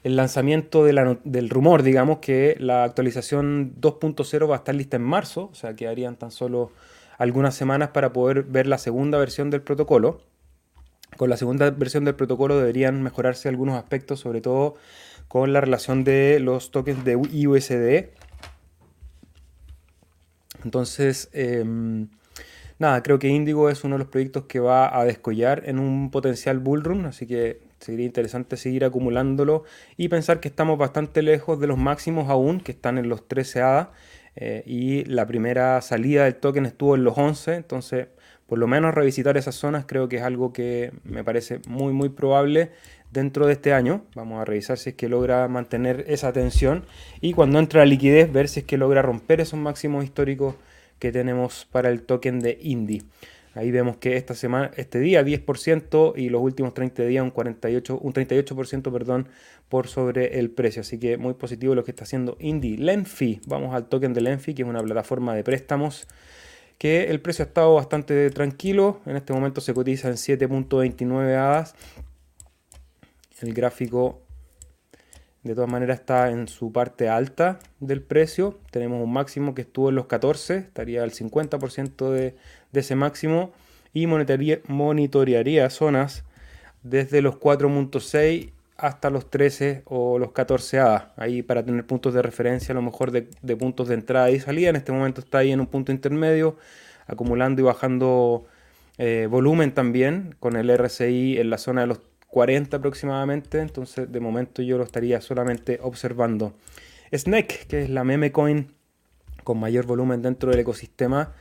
lanzamiento 0.03 0.85
del 0.85 1.49
rumor, 1.49 1.83
digamos, 1.83 2.19
que 2.19 2.55
la 2.59 2.83
actualización 2.83 3.75
2.0 3.81 4.49
va 4.49 4.55
a 4.55 4.57
estar 4.59 4.73
lista 4.73 4.97
en 4.97 5.03
marzo, 5.03 5.49
o 5.51 5.55
sea, 5.55 5.75
quedarían 5.75 6.15
tan 6.15 6.31
solo 6.31 6.71
algunas 7.17 7.53
semanas 7.53 7.89
para 7.89 8.13
poder 8.13 8.43
ver 8.43 8.65
la 8.65 8.77
segunda 8.77 9.17
versión 9.17 9.49
del 9.49 9.61
protocolo. 9.61 10.21
Con 11.17 11.29
la 11.29 11.35
segunda 11.35 11.69
versión 11.71 12.05
del 12.05 12.15
protocolo 12.15 12.57
deberían 12.57 13.03
mejorarse 13.03 13.49
algunos 13.49 13.75
aspectos, 13.75 14.21
sobre 14.21 14.39
todo 14.39 14.75
con 15.27 15.51
la 15.51 15.59
relación 15.59 16.03
de 16.03 16.39
los 16.39 16.71
tokens 16.71 17.03
de 17.03 17.19
IUSD. 17.31 18.09
Entonces, 20.63 21.29
em, 21.33 22.07
nada, 22.79 23.03
creo 23.03 23.19
que 23.19 23.27
Indigo 23.27 23.69
es 23.69 23.83
uno 23.83 23.95
de 23.95 23.99
los 23.99 24.07
proyectos 24.07 24.45
que 24.45 24.59
va 24.59 24.97
a 24.97 25.03
descollar 25.03 25.63
en 25.65 25.79
un 25.79 26.09
potencial 26.11 26.59
bullrun, 26.59 27.05
así 27.05 27.27
que 27.27 27.68
sería 27.79 28.05
interesante 28.05 28.57
seguir 28.57 28.85
acumulándolo 28.85 29.63
y 29.97 30.09
pensar 30.09 30.39
que 30.39 30.47
estamos 30.47 30.77
bastante 30.77 31.21
lejos 31.21 31.59
de 31.59 31.67
los 31.67 31.77
máximos 31.77 32.29
aún, 32.29 32.59
que 32.59 32.71
están 32.71 32.97
en 32.97 33.09
los 33.09 33.27
13 33.27 33.61
ADA 33.61 33.91
eh, 34.35 34.63
y 34.65 35.05
la 35.05 35.25
primera 35.25 35.81
salida 35.81 36.25
del 36.25 36.35
token 36.35 36.65
estuvo 36.65 36.95
en 36.95 37.03
los 37.03 37.17
11, 37.17 37.55
entonces 37.55 38.07
por 38.45 38.57
lo 38.57 38.67
menos 38.67 38.95
revisitar 38.95 39.37
esas 39.37 39.55
zonas 39.55 39.85
creo 39.87 40.09
que 40.09 40.17
es 40.17 40.23
algo 40.23 40.53
que 40.53 40.91
me 41.03 41.23
parece 41.23 41.61
muy 41.67 41.93
muy 41.93 42.09
probable 42.09 42.71
dentro 43.11 43.45
de 43.45 43.53
este 43.53 43.73
año. 43.73 44.05
Vamos 44.15 44.41
a 44.41 44.45
revisar 44.45 44.77
si 44.77 44.91
es 44.91 44.95
que 44.95 45.09
logra 45.09 45.47
mantener 45.47 46.05
esa 46.07 46.33
tensión 46.33 46.85
y 47.21 47.33
cuando 47.33 47.59
entra 47.59 47.81
la 47.81 47.85
liquidez 47.85 48.31
ver 48.31 48.47
si 48.47 48.61
es 48.61 48.65
que 48.65 48.77
logra 48.77 49.01
romper 49.01 49.41
esos 49.41 49.59
máximos 49.59 50.03
históricos 50.03 50.55
que 50.99 51.11
tenemos 51.11 51.67
para 51.71 51.89
el 51.89 52.01
token 52.03 52.39
de 52.39 52.57
Indie. 52.61 53.03
Ahí 53.55 53.71
vemos 53.71 53.97
que 53.97 54.15
esta 54.15 54.35
semana, 54.35 54.71
este 54.77 54.99
día 54.99 55.23
10% 55.23 56.13
y 56.15 56.29
los 56.29 56.41
últimos 56.41 56.73
30 56.73 57.03
días 57.03 57.23
un, 57.23 57.31
48, 57.31 57.99
un 57.99 58.13
38% 58.13 58.91
perdón, 58.91 59.27
por 59.69 59.87
sobre 59.87 60.39
el 60.39 60.51
precio. 60.51 60.81
Así 60.81 60.99
que 60.99 61.17
muy 61.17 61.33
positivo 61.33 61.75
lo 61.75 61.83
que 61.83 61.91
está 61.91 62.03
haciendo 62.03 62.37
Indie. 62.39 62.77
Lenfi, 62.77 63.41
vamos 63.47 63.73
al 63.73 63.87
token 63.87 64.13
de 64.13 64.21
Lenfi, 64.21 64.53
que 64.53 64.61
es 64.61 64.67
una 64.67 64.81
plataforma 64.81 65.33
de 65.35 65.43
préstamos 65.43 66.07
que 66.79 67.03
el 67.11 67.19
precio 67.19 67.43
ha 67.43 67.47
estado 67.47 67.75
bastante 67.75 68.29
tranquilo. 68.31 69.01
En 69.05 69.17
este 69.17 69.33
momento 69.33 69.61
se 69.61 69.73
cotiza 69.73 70.07
en 70.07 70.15
7.29 70.15 71.35
hadas. 71.35 71.75
El 73.41 73.53
gráfico 73.53 74.21
de 75.43 75.55
todas 75.55 75.69
maneras 75.69 75.99
está 75.99 76.31
en 76.31 76.47
su 76.47 76.71
parte 76.71 77.09
alta 77.09 77.59
del 77.79 78.01
precio. 78.01 78.59
Tenemos 78.71 79.03
un 79.03 79.11
máximo 79.11 79.53
que 79.53 79.61
estuvo 79.61 79.89
en 79.89 79.95
los 79.95 80.05
14, 80.07 80.57
estaría 80.57 81.03
al 81.03 81.11
50% 81.11 82.09
de, 82.11 82.35
de, 82.71 82.79
ese 82.79 82.95
máximo. 82.95 83.51
Y 83.93 84.07
monitorearía 84.07 85.69
zonas 85.69 86.23
desde 86.83 87.21
los 87.21 87.35
4.6 87.35 88.51
hasta 88.77 89.09
los 89.09 89.29
13 89.29 89.83
o 89.85 90.19
los 90.19 90.31
14 90.31 90.79
A. 90.79 91.13
Ahí 91.17 91.41
para 91.41 91.63
tener 91.63 91.85
puntos 91.85 92.13
de 92.13 92.21
referencia, 92.21 92.71
a 92.71 92.75
lo 92.75 92.81
mejor 92.81 93.11
de, 93.11 93.23
puntos 93.55 93.87
de 93.89 93.95
entrada 93.95 94.31
y 94.31 94.39
salida. 94.39 94.69
En 94.69 94.75
este 94.75 94.91
momento 94.91 95.21
está 95.21 95.39
ahí 95.39 95.51
en 95.51 95.59
un 95.59 95.67
punto 95.67 95.91
intermedio, 95.91 96.57
acumulando 97.07 97.61
y 97.61 97.65
bajando 97.65 98.45
eh, 98.97 99.27
volumen 99.29 99.73
también, 99.73 100.35
con 100.39 100.55
el 100.55 100.75
RSI 100.75 101.37
en 101.39 101.49
la 101.49 101.57
zona 101.57 101.81
de 101.81 101.87
los 101.87 101.99
40 102.27 102.77
aproximadamente. 102.77 103.59
Entonces, 103.59 104.11
de 104.11 104.19
momento 104.19 104.61
yo 104.61 104.77
lo 104.77 104.83
estaría 104.83 105.19
solamente 105.19 105.79
observando. 105.81 106.53
Snake, 107.13 107.65
que 107.67 107.83
es 107.83 107.89
la 107.89 108.03
meme 108.03 108.31
coin 108.31 108.71
con 109.43 109.59
mayor 109.59 109.85
volumen 109.85 110.21
dentro 110.21 110.51
del 110.51 110.59
ecosistema 110.59 111.33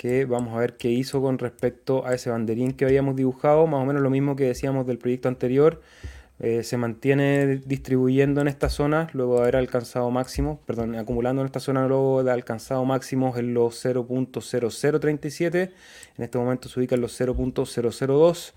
que 0.00 0.24
vamos 0.24 0.56
a 0.56 0.60
ver 0.60 0.78
qué 0.78 0.88
hizo 0.88 1.20
con 1.20 1.38
respecto 1.38 2.06
a 2.06 2.14
ese 2.14 2.30
banderín 2.30 2.72
que 2.72 2.86
habíamos 2.86 3.16
dibujado, 3.16 3.66
más 3.66 3.82
o 3.82 3.84
menos 3.84 4.00
lo 4.00 4.08
mismo 4.08 4.34
que 4.34 4.44
decíamos 4.44 4.86
del 4.86 4.96
proyecto 4.96 5.28
anterior, 5.28 5.82
eh, 6.38 6.62
se 6.62 6.78
mantiene 6.78 7.58
distribuyendo 7.58 8.40
en 8.40 8.48
esta 8.48 8.70
zona 8.70 9.10
luego 9.12 9.34
de 9.34 9.42
haber 9.42 9.56
alcanzado 9.56 10.10
máximos, 10.10 10.58
perdón, 10.64 10.94
acumulando 10.94 11.42
en 11.42 11.46
esta 11.46 11.60
zona 11.60 11.86
luego 11.86 12.24
de 12.24 12.32
alcanzado 12.32 12.82
máximos 12.86 13.36
en 13.36 13.52
los 13.52 13.84
0.0037, 13.84 15.70
en 16.16 16.24
este 16.24 16.38
momento 16.38 16.70
se 16.70 16.80
ubica 16.80 16.94
en 16.94 17.02
los 17.02 17.20
0.002. 17.20 18.54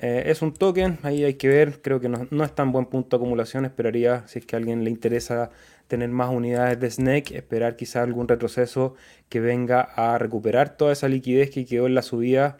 Eh, 0.00 0.22
es 0.26 0.42
un 0.42 0.54
token, 0.54 1.00
ahí 1.02 1.24
hay 1.24 1.34
que 1.34 1.48
ver, 1.48 1.82
creo 1.82 1.98
que 1.98 2.08
no, 2.08 2.44
es 2.44 2.54
tan 2.54 2.70
buen 2.70 2.86
punto 2.86 3.16
de 3.16 3.20
acumulación, 3.20 3.64
esperaría, 3.64 4.28
si 4.28 4.38
es 4.38 4.46
que 4.46 4.54
a 4.54 4.60
alguien 4.60 4.84
le 4.84 4.90
interesa 4.90 5.50
tener 5.88 6.10
más 6.10 6.30
unidades 6.30 6.78
de 6.78 6.90
Snake, 6.90 7.36
esperar 7.36 7.76
quizá 7.76 8.02
algún 8.02 8.28
retroceso 8.28 8.94
que 9.28 9.40
venga 9.40 9.80
a 9.80 10.18
recuperar 10.18 10.76
toda 10.76 10.92
esa 10.92 11.08
liquidez 11.08 11.50
que 11.50 11.64
quedó 11.66 11.86
en 11.86 11.94
la 11.94 12.02
subida, 12.02 12.58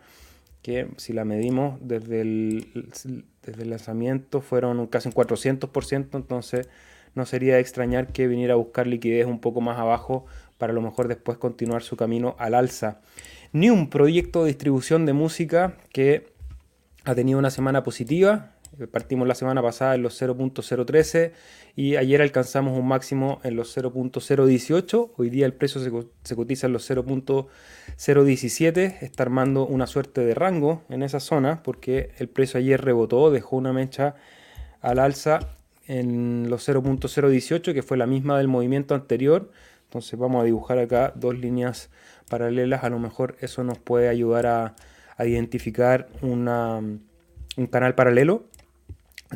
que 0.63 0.89
si 0.97 1.13
la 1.13 1.25
medimos 1.25 1.79
desde 1.81 2.23
el, 2.23 2.67
desde 3.43 3.65
lanzamiento 3.65 4.41
fueron 4.41 4.87
casi 4.89 5.09
un 5.09 5.15
400%, 5.15 6.09
entonces 6.15 6.69
no 7.15 7.27
sería 7.27 7.59
extrañar 7.59 8.09
que 8.09 8.27
viniera 8.27 8.55
a 8.55 8.57
buscar 8.57 8.87
liquidez 8.87 9.27
un 9.27 9.41
poco 9.41 9.61
más 9.61 9.79
abajo 9.79 10.27
para 10.57 10.73
a 10.73 10.75
lo 10.75 10.83
mejor 10.83 11.09
después 11.09 11.39
continuar 11.39 11.83
su 11.83 11.97
camino 11.97 12.35
al 12.39 12.55
alza. 12.55 13.01
Ni 13.53 13.71
un 13.71 13.89
proyecto 13.89 14.43
de 14.43 14.49
distribución 14.49 15.07
de 15.07 15.13
música 15.13 15.77
que 15.93 16.27
ha 17.05 17.15
tenido 17.15 17.39
una 17.39 17.51
semana 17.51 17.83
positiva. 17.83 18.51
Partimos 18.91 19.27
la 19.27 19.35
semana 19.35 19.63
pasada 19.63 19.95
en 19.95 20.03
los 20.03 20.21
0.013 20.21 21.33
y 21.75 21.97
ayer 21.97 22.23
alcanzamos 22.23 22.79
un 22.79 22.87
máximo 22.87 23.41
en 23.43 23.57
los 23.57 23.77
0.018. 23.77 25.11
Hoy 25.17 25.31
día 25.31 25.47
el 25.47 25.53
precio 25.53 25.81
se, 25.81 26.37
cotiza 26.37 26.67
en 26.67 26.73
los 26.73 26.91
0.017. 26.91 28.99
Está 29.01 29.23
armando 29.23 29.67
una 29.67 29.87
suerte 29.87 30.21
de 30.21 30.35
rango 30.35 30.83
en 30.89 31.03
esa 31.03 31.21
zona 31.21 31.63
porque 31.63 32.11
el 32.19 32.29
precio 32.29 32.59
ayer 32.59 32.81
rebotó, 32.81 33.31
dejó 33.31 33.57
una 33.57 33.73
mecha 33.73 34.15
al 34.81 34.99
alza 34.99 35.41
en 35.87 36.51
los 36.51 36.69
0.018 36.69 37.73
que 37.73 37.83
fue 37.83 37.97
la 37.97 38.07
misma 38.07 38.39
del 38.39 38.49
movimiento 38.49 38.95
anterior. 38.95 39.51
Entonces 39.85 40.19
vamos 40.19 40.43
a 40.43 40.45
dibujar 40.45 40.79
acá 40.79 41.13
dos 41.17 41.39
líneas 41.39 41.91
paralelas. 42.29 42.85
A 42.85 42.91
lo 42.91 42.99
mejor 42.99 43.37
eso 43.41 43.65
nos 43.65 43.79
puede 43.79 44.09
ayudar 44.09 44.47
a 44.47 44.75
a 45.19 45.27
identificar 45.27 46.09
un 46.23 46.47
canal 47.71 47.95
paralelo. 47.95 48.45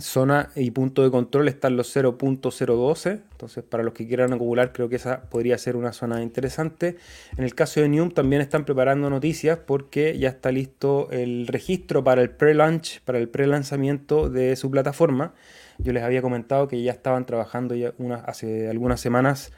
Zona 0.00 0.48
y 0.56 0.70
punto 0.70 1.02
de 1.02 1.10
control 1.10 1.48
están 1.48 1.76
los 1.76 1.94
0.012, 1.94 3.20
entonces 3.30 3.62
para 3.62 3.82
los 3.82 3.92
que 3.92 4.06
quieran 4.06 4.32
acumular 4.32 4.72
creo 4.72 4.88
que 4.88 4.96
esa 4.96 5.24
podría 5.28 5.58
ser 5.58 5.76
una 5.76 5.92
zona 5.92 6.22
interesante. 6.22 6.96
En 7.36 7.44
el 7.44 7.54
caso 7.54 7.80
de 7.80 7.90
Neum 7.90 8.10
también 8.10 8.40
están 8.40 8.64
preparando 8.64 9.10
noticias 9.10 9.58
porque 9.58 10.18
ya 10.18 10.30
está 10.30 10.50
listo 10.50 11.10
el 11.10 11.46
registro 11.46 12.02
para 12.02 12.22
el 12.22 12.30
pre-launch, 12.30 13.02
para 13.02 13.18
el 13.18 13.28
pre-lanzamiento 13.28 14.30
de 14.30 14.56
su 14.56 14.70
plataforma. 14.70 15.34
Yo 15.76 15.92
les 15.92 16.02
había 16.02 16.22
comentado 16.22 16.68
que 16.68 16.82
ya 16.82 16.92
estaban 16.92 17.26
trabajando 17.26 17.74
ya 17.74 17.92
hace 18.24 18.70
algunas 18.70 18.98
semanas 18.98 19.52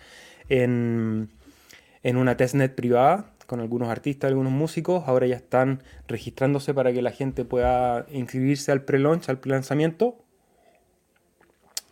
en, 0.49 1.29
en 2.03 2.17
una 2.17 2.37
testnet 2.37 2.75
privada 2.75 3.31
con 3.47 3.61
algunos 3.61 3.89
artistas, 3.89 4.29
algunos 4.29 4.53
músicos, 4.53 5.05
ahora 5.07 5.27
ya 5.27 5.37
están 5.37 5.83
registrándose 6.09 6.75
para 6.75 6.93
que 6.93 7.03
la 7.03 7.11
gente 7.11 7.45
pueda 7.45 8.07
inscribirse 8.11 8.73
al 8.73 8.83
pre-launch, 8.83 9.29
al 9.29 9.39
pre-lanzamiento. 9.39 10.24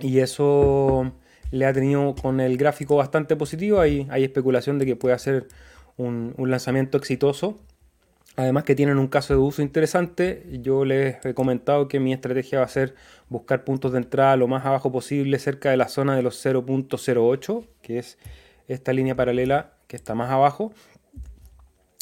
Y 0.03 0.19
eso 0.19 1.13
le 1.51 1.65
ha 1.65 1.73
tenido 1.73 2.15
con 2.15 2.41
el 2.41 2.57
gráfico 2.57 2.97
bastante 2.97 3.37
positivo. 3.37 3.81
Hay, 3.81 4.09
especulación 4.11 4.79
de 4.79 4.87
que 4.87 4.97
pueda 4.97 5.19
ser 5.19 5.49
un, 5.97 6.35
un 6.37 6.51
lanzamiento 6.51 6.99
exitoso. 6.99 7.59
Además 8.37 8.65
que 8.65 8.75
tienen 8.75 8.99
un 8.99 9.09
caso 9.09 9.35
de 9.35 9.41
uso 9.41 9.63
interesante. 9.63 10.45
Yo 10.61 10.85
les 10.85 11.25
he 11.25 11.35
comentado 11.35 11.89
que 11.89 12.01
mi 12.01 12.13
estrategia 12.13 12.59
va 12.59 12.65
a 12.65 12.69
ser 12.69 12.95
buscar 13.29 13.65
puntos 13.65 13.93
de 13.93 13.99
entrada 13.99 14.37
lo 14.37 14.49
más 14.49 14.67
abajo 14.67 14.91
posible, 14.91 15.39
cerca 15.39 15.71
de 15.71 15.77
la 15.77 15.89
zona 15.89 16.17
de 16.17 16.23
los 16.23 16.45
0.08, 16.45 17.67
que 17.81 17.99
es 17.99 18.19
esta 18.69 18.93
línea 18.93 19.15
paralela 19.15 19.75
que 19.87 19.97
está 19.97 20.15
más 20.15 20.31
abajo 20.31 20.73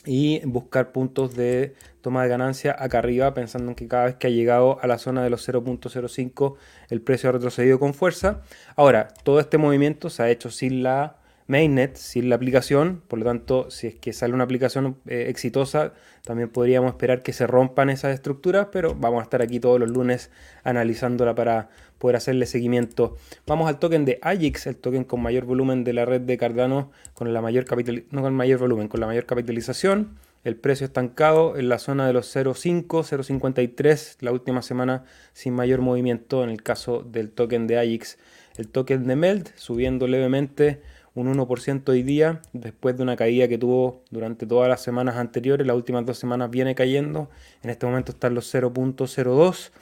y 0.05 0.41
buscar 0.47 0.93
puntos 0.93 1.35
de 1.35 1.75
toma 2.01 2.23
de 2.23 2.29
ganancia 2.29 2.77
acá 2.79 2.99
arriba, 2.99 3.35
pensando 3.35 3.69
en 3.69 3.75
que 3.75 3.89
cada 3.89 4.07
vez 4.07 4.15
que 4.17 4.27
ha 4.27 4.31
llegado 4.31 4.79
a 4.83 4.87
la 4.87 4.99
zona 4.99 5.23
de 5.23 5.31
los 5.31 5.49
0.05 5.49 6.57
el 6.89 7.03
precio 7.03 7.29
ha 7.29 7.33
retrocedido 7.33 7.79
con 7.79 7.95
fuerza. 7.95 8.43
Ahora, 8.77 9.09
todo 9.25 9.41
este 9.41 9.59
movimiento 9.59 10.11
se 10.11 10.23
ha 10.23 10.31
hecho 10.31 10.51
sin 10.51 10.83
la 10.83 11.17
mainnet, 11.51 11.97
sin 11.97 12.29
la 12.29 12.37
aplicación, 12.37 13.03
por 13.09 13.19
lo 13.19 13.25
tanto, 13.25 13.73
si 13.73 13.89
es 13.89 13.97
que 13.97 14.13
sale 14.13 14.35
una 14.35 14.45
aplicación 14.45 14.99
eh, 15.07 15.27
exitosa, 15.29 15.95
también 16.25 16.49
podríamos 16.49 16.91
esperar 16.93 17.25
que 17.25 17.33
se 17.33 17.45
rompan 17.49 17.91
esas 17.91 18.15
estructuras, 18.15 18.69
pero 18.71 18.95
vamos 18.95 19.19
a 19.19 19.25
estar 19.25 19.43
aquí 19.43 19.59
todos 19.59 19.81
los 19.81 19.91
lunes 19.91 20.31
analizándola 20.63 21.35
para 21.35 21.69
poder 21.99 22.15
hacerle 22.15 22.47
seguimiento. 22.47 23.17
Vamos 23.49 23.69
al 23.69 23.81
token 23.81 24.05
de 24.05 24.21
AJIX, 24.23 24.69
el 24.69 24.77
token 24.77 25.03
con 25.03 25.23
mayor 25.23 25.45
volumen 25.45 25.83
de 25.83 25.93
la 25.93 26.05
red 26.05 26.21
de 26.21 26.39
Cardano, 26.39 26.93
con 27.15 27.33
la 27.35 27.43
mayor 27.43 27.65
capital, 27.65 28.05
no 28.13 28.23
con 28.23 28.33
mayor 28.33 28.61
volumen, 28.61 28.87
con 28.87 29.01
la 29.01 29.07
mayor 29.09 29.27
capitalización. 29.27 30.17
El 30.43 30.57
precio 30.57 30.87
estancado 30.87 31.57
en 31.57 31.69
la 31.69 31.79
zona 31.79 32.07
de 32.07 32.13
los 32.13 32.35
0.5, 32.35 32.87
0.53, 32.87 34.17
la 34.21 34.33
última 34.33 34.63
semana 34.63 35.05
sin 35.33 35.55
mayor 35.55 35.81
movimiento 35.81 36.43
en 36.43 36.51
el 36.51 36.63
caso 36.63 37.03
del 37.03 37.31
token 37.31 37.67
de 37.67 37.79
AJIX. 37.79 38.19
El 38.57 38.69
token 38.69 39.07
de 39.07 39.17
MELT 39.17 39.49
subiendo 39.57 40.07
levemente 40.07 40.81
un 41.15 41.35
1% 41.35 41.89
hoy 41.89 42.03
día, 42.03 42.41
después 42.53 42.97
de 42.97 43.03
una 43.03 43.17
caída 43.17 43.49
que 43.49 43.59
tuvo 43.59 44.03
durante 44.11 44.47
todas 44.47 44.69
las 44.69 44.81
semanas 44.81 45.17
anteriores, 45.17 45.67
las 45.67 45.77
últimas 45.77 46.07
dos 46.07 46.19
semanas 46.19 46.51
viene 46.51 46.75
cayendo, 46.75 47.29
en 47.63 47.71
este 47.71 47.87
momento 47.87 48.13
están 48.13 48.35
los 48.35 48.55
0.02 48.55 49.73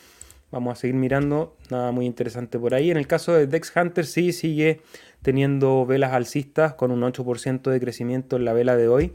Vamos 0.51 0.73
a 0.73 0.81
seguir 0.81 0.97
mirando, 0.97 1.57
nada 1.71 1.93
muy 1.93 2.07
interesante 2.07 2.59
por 2.59 2.75
ahí. 2.75 2.91
En 2.91 2.97
el 2.97 3.07
caso 3.07 3.35
de 3.35 3.47
Dex 3.47 3.71
Hunter 3.77 4.07
sí 4.07 4.33
sigue 4.33 4.81
teniendo 5.21 5.85
velas 5.85 6.15
alcistas 6.15 6.73
con 6.73 6.91
un 6.91 7.03
8% 7.03 7.71
de 7.71 7.81
crecimiento 7.81 8.37
en 8.37 8.47
la 8.47 8.55
vela 8.55 8.75
de 8.75 8.89
hoy. 8.89 9.13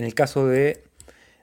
En 0.00 0.06
el 0.06 0.14
caso 0.14 0.46
de 0.46 0.82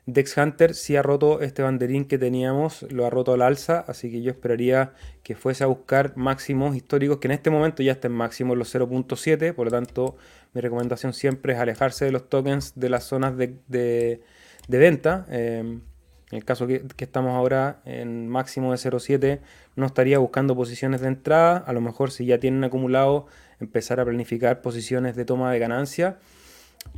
Dex 0.08 0.36
Hunter 0.36 0.74
sí 0.74 0.96
ha 0.96 1.04
roto 1.04 1.42
este 1.42 1.62
banderín 1.62 2.06
que 2.06 2.18
teníamos, 2.18 2.82
lo 2.92 3.06
ha 3.06 3.12
roto 3.12 3.34
al 3.34 3.44
alza, 3.44 3.86
así 3.88 4.10
que 4.10 4.24
yo 4.24 4.32
esperaría 4.32 4.94
que 5.22 5.36
fuese 5.36 5.64
a 5.64 5.68
buscar 5.68 6.18
máximos 6.18 6.76
históricos, 6.76 7.20
que 7.20 7.28
en 7.28 7.34
este 7.34 7.52
momento 7.52 7.84
ya 7.84 7.92
estén 7.92 8.14
máximos 8.14 8.58
los 8.58 8.74
0.7, 8.74 9.54
por 9.54 9.66
lo 9.66 9.72
tanto 9.72 10.18
mi 10.56 10.62
recomendación 10.62 11.14
siempre 11.14 11.54
es 11.54 11.60
alejarse 11.60 12.06
de 12.06 12.12
los 12.12 12.30
tokens 12.30 12.74
de 12.76 12.90
las 12.90 13.04
zonas 13.04 13.38
de, 13.38 14.24
venta. 14.68 15.28
Eh, 15.30 15.60
en 15.60 15.84
el 16.32 16.44
caso 16.44 16.66
que, 16.66 16.84
estamos 16.98 17.36
ahora 17.36 17.84
en 17.86 18.28
máximo 18.28 18.72
de 18.72 18.80
0.7, 18.80 19.40
no 19.76 19.86
estaría 19.86 20.18
buscando 20.18 20.56
posiciones 20.56 21.02
de 21.02 21.10
entrada. 21.10 21.58
A 21.58 21.74
lo 21.74 21.82
mejor 21.82 22.10
si 22.10 22.26
ya 22.26 22.40
tienen 22.40 22.64
acumulado, 22.64 23.28
empezar 23.60 24.00
a 24.00 24.06
planificar 24.06 24.62
posiciones 24.62 25.16
de 25.16 25.26
toma 25.26 25.52
de 25.52 25.60
ganancia. 25.60 26.18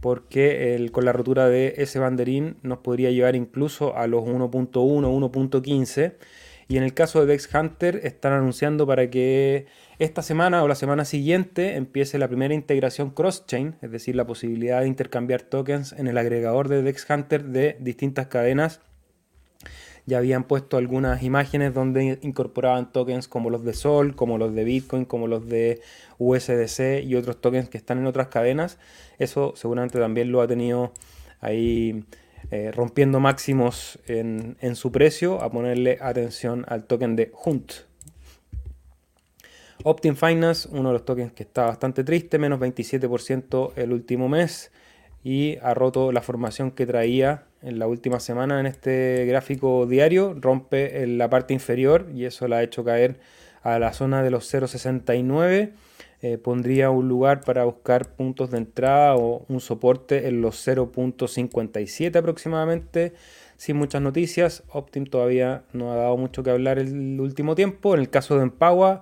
Porque 0.02 0.88
con 0.92 1.06
la 1.06 1.14
rotura 1.14 1.48
de 1.50 1.76
ese 1.78 2.00
banderín 2.00 2.58
nos 2.64 2.80
podría 2.80 3.12
llevar 3.12 3.36
incluso 3.36 3.96
a 3.96 4.08
los 4.08 4.24
1.1, 4.24 4.72
1.15. 4.72 6.14
Y 6.68 6.78
en 6.78 6.84
el 6.84 6.94
caso 6.94 7.20
de 7.20 7.26
Dex 7.26 7.50
Hunter 7.54 8.00
están 8.04 8.32
anunciando 8.34 8.86
para 8.86 9.10
que 9.10 9.66
esta 9.98 10.22
semana 10.22 10.62
o 10.64 10.68
la 10.68 10.76
semana 10.76 11.04
siguiente 11.04 11.76
empiece 11.76 12.20
la 12.20 12.28
primera 12.28 12.54
integración 12.54 13.10
cross-chain, 13.10 13.76
es 13.82 13.92
decir, 13.92 14.16
la 14.16 14.28
posibilidad 14.28 14.82
de 14.82 14.88
intercambiar 14.88 15.42
tokens 15.42 15.94
en 15.94 16.08
el 16.08 16.18
agregador 16.18 16.68
de 16.68 16.84
Dex 16.84 17.10
Hunter 17.10 17.46
de 17.46 17.76
distintas 17.80 18.28
cadenas 18.28 18.82
ya 20.10 20.18
habían 20.18 20.44
puesto 20.44 20.78
algunas 20.78 21.24
imágenes 21.24 21.74
donde 21.74 22.20
incorporaban 22.22 22.92
tokens 22.92 23.28
como 23.28 23.50
los 23.50 23.64
de 23.64 23.74
Sol, 23.74 24.16
como 24.16 24.38
los 24.38 24.54
de 24.54 24.64
Bitcoin, 24.64 25.06
como 25.06 25.28
los 25.28 25.48
de 25.48 25.82
USDC 26.18 27.04
y 27.04 27.16
otros 27.16 27.40
tokens 27.40 27.70
que 27.70 27.78
están 27.78 28.00
en 28.00 28.08
otras 28.08 28.28
cadenas. 28.28 28.80
Eso 29.20 29.54
seguramente 29.56 30.00
también 30.00 30.32
lo 30.32 30.42
ha 30.42 30.48
tenido 30.48 30.92
ahí 31.40 32.04
eh, 32.52 32.72
rompiendo 32.72 33.20
máximos 33.20 34.00
en, 34.08 34.58
en, 34.62 34.76
su 34.76 34.92
precio, 34.92 35.42
a 35.42 35.52
ponerle 35.52 36.00
atención 36.02 36.66
al 36.68 36.86
token 36.86 37.16
de 37.16 37.32
Hunt. 37.46 37.72
Optim 39.84 40.16
Finance, 40.16 40.68
uno 40.72 40.90
de 40.90 40.94
los 40.94 41.06
tokens 41.06 41.32
que 41.32 41.44
está 41.44 41.66
bastante 41.66 42.04
triste, 42.04 42.40
menos 42.40 42.60
27% 42.60 43.74
el 43.76 43.94
último 43.94 44.28
mes 44.28 44.72
y 45.24 45.58
ha 45.62 45.74
roto 45.74 46.12
la 46.12 46.22
formación 46.22 46.72
que 46.72 46.86
traía 46.86 47.44
en 47.62 47.80
la 47.80 47.88
última 47.88 48.20
semana 48.20 48.60
en 48.60 48.66
este 48.66 49.26
gráfico 49.26 49.86
diario, 49.86 50.36
rompe 50.40 51.04
en 51.04 51.18
la 51.18 51.30
parte 51.30 51.54
inferior 51.54 52.08
y 52.14 52.26
eso 52.26 52.48
la 52.48 52.58
ha 52.58 52.64
hecho 52.64 52.84
caer 52.84 53.20
a 53.64 53.80
la 53.80 53.94
zona 53.94 54.24
de 54.24 54.32
los 54.32 54.54
0.69. 54.54 55.72
Eh, 56.22 56.38
pondría 56.38 56.90
un 56.90 57.08
lugar 57.08 57.42
para 57.42 57.64
buscar 57.64 58.14
puntos 58.14 58.52
de 58.52 58.58
entrada 58.58 59.16
o 59.16 59.46
un 59.48 59.62
soporte 59.62 60.28
en 60.28 60.42
los 60.42 60.68
0.57 60.68 62.16
aproximadamente. 62.16 63.14
Sin 63.56 63.78
muchas 63.78 64.02
noticias, 64.02 64.64
Optim 64.70 65.06
todavía 65.06 65.64
no 65.74 65.92
ha 65.92 65.96
dado 65.96 66.18
mucho 66.18 66.44
que 66.44 66.50
hablar 66.50 66.80
el 66.80 67.20
último 67.20 67.56
tiempo. 67.56 67.94
En 67.94 68.02
el 68.02 68.10
caso 68.10 68.38
de 68.38 68.44
Empower, 68.44 69.00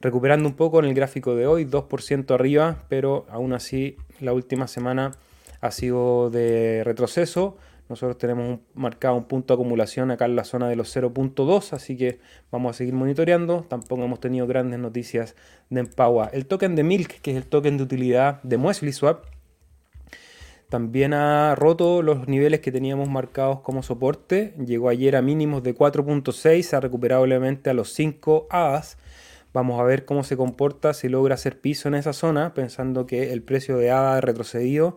recuperando 0.00 0.48
un 0.48 0.54
poco 0.54 0.80
en 0.80 0.86
el 0.86 0.94
gráfico 0.94 1.34
de 1.34 1.46
hoy, 1.46 1.64
2% 1.64 2.34
arriba, 2.34 2.84
pero 2.88 3.26
aún 3.30 3.52
así 3.52 3.96
la 4.20 4.32
última 4.32 4.66
semana 4.66 5.12
ha 5.60 5.70
sido 5.70 6.30
de 6.30 6.82
retroceso. 6.84 7.56
Nosotros 7.92 8.16
tenemos 8.16 8.60
marcado 8.72 9.16
un 9.16 9.24
punto 9.24 9.54
de 9.54 9.60
acumulación 9.60 10.10
acá 10.10 10.24
en 10.24 10.34
la 10.34 10.44
zona 10.44 10.66
de 10.66 10.76
los 10.76 10.96
0.2, 10.96 11.74
así 11.74 11.94
que 11.94 12.20
vamos 12.50 12.70
a 12.70 12.78
seguir 12.78 12.94
monitoreando. 12.94 13.66
Tampoco 13.68 14.02
hemos 14.02 14.18
tenido 14.18 14.46
grandes 14.46 14.80
noticias 14.80 15.36
de 15.68 15.80
Empower. 15.80 16.30
El 16.32 16.46
token 16.46 16.74
de 16.74 16.84
Milk, 16.84 17.20
que 17.20 17.32
es 17.32 17.36
el 17.36 17.44
token 17.44 17.76
de 17.76 17.82
utilidad 17.82 18.42
de 18.44 18.56
Muesli 18.56 18.94
Swap, 18.94 19.26
también 20.70 21.12
ha 21.12 21.54
roto 21.54 22.00
los 22.00 22.28
niveles 22.28 22.60
que 22.60 22.72
teníamos 22.72 23.10
marcados 23.10 23.60
como 23.60 23.82
soporte. 23.82 24.54
Llegó 24.56 24.88
ayer 24.88 25.14
a 25.14 25.20
mínimos 25.20 25.62
de 25.62 25.74
4.6, 25.74 26.62
se 26.62 26.74
ha 26.74 26.80
recuperado 26.80 27.26
levemente 27.26 27.68
a 27.68 27.74
los 27.74 27.92
5 27.92 28.46
ADAS. 28.48 28.96
Vamos 29.52 29.78
a 29.78 29.82
ver 29.82 30.06
cómo 30.06 30.24
se 30.24 30.38
comporta, 30.38 30.94
si 30.94 31.10
logra 31.10 31.34
hacer 31.34 31.60
piso 31.60 31.88
en 31.88 31.94
esa 31.94 32.14
zona, 32.14 32.54
pensando 32.54 33.04
que 33.04 33.34
el 33.34 33.42
precio 33.42 33.76
de 33.76 33.90
ADA 33.90 34.16
ha 34.16 34.20
retrocedido. 34.22 34.96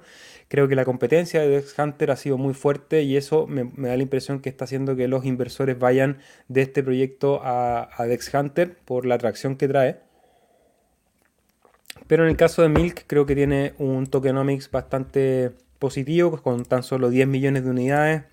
Creo 0.55 0.69
que 0.69 0.75
la 0.75 0.85
competencia 0.85 1.41
de 1.41 1.49
Dex 1.49 1.77
Hunter 1.77 2.11
ha 2.11 2.15
sido 2.15 2.37
muy 2.37 2.53
fuerte 2.53 3.03
y 3.03 3.17
eso 3.17 3.45
me, 3.45 3.65
da 3.75 3.97
la 3.97 4.01
impresión 4.01 4.39
que 4.39 4.47
está 4.47 4.63
haciendo 4.63 4.95
que 4.95 5.09
los 5.09 5.25
inversores 5.25 5.77
vayan 5.77 6.19
de 6.47 6.61
este 6.61 6.81
proyecto 6.81 7.41
a, 7.43 7.89
a 7.93 8.05
Dex 8.05 8.33
Hunter 8.33 8.77
por 8.85 9.05
la 9.05 9.15
atracción 9.15 9.57
que 9.57 9.67
trae. 9.67 9.99
Pero 12.07 12.23
en 12.23 12.29
el 12.29 12.37
caso 12.37 12.61
de 12.61 12.69
Milk 12.69 13.03
creo 13.05 13.25
que 13.25 13.35
tiene 13.35 13.73
un 13.79 14.07
tokenomics 14.07 14.71
bastante 14.71 15.51
positivo, 15.77 16.41
con 16.41 16.63
tan 16.63 16.83
solo 16.83 17.09
10 17.09 17.27
millones 17.27 17.65
de 17.65 17.71
unidades, 17.71 18.23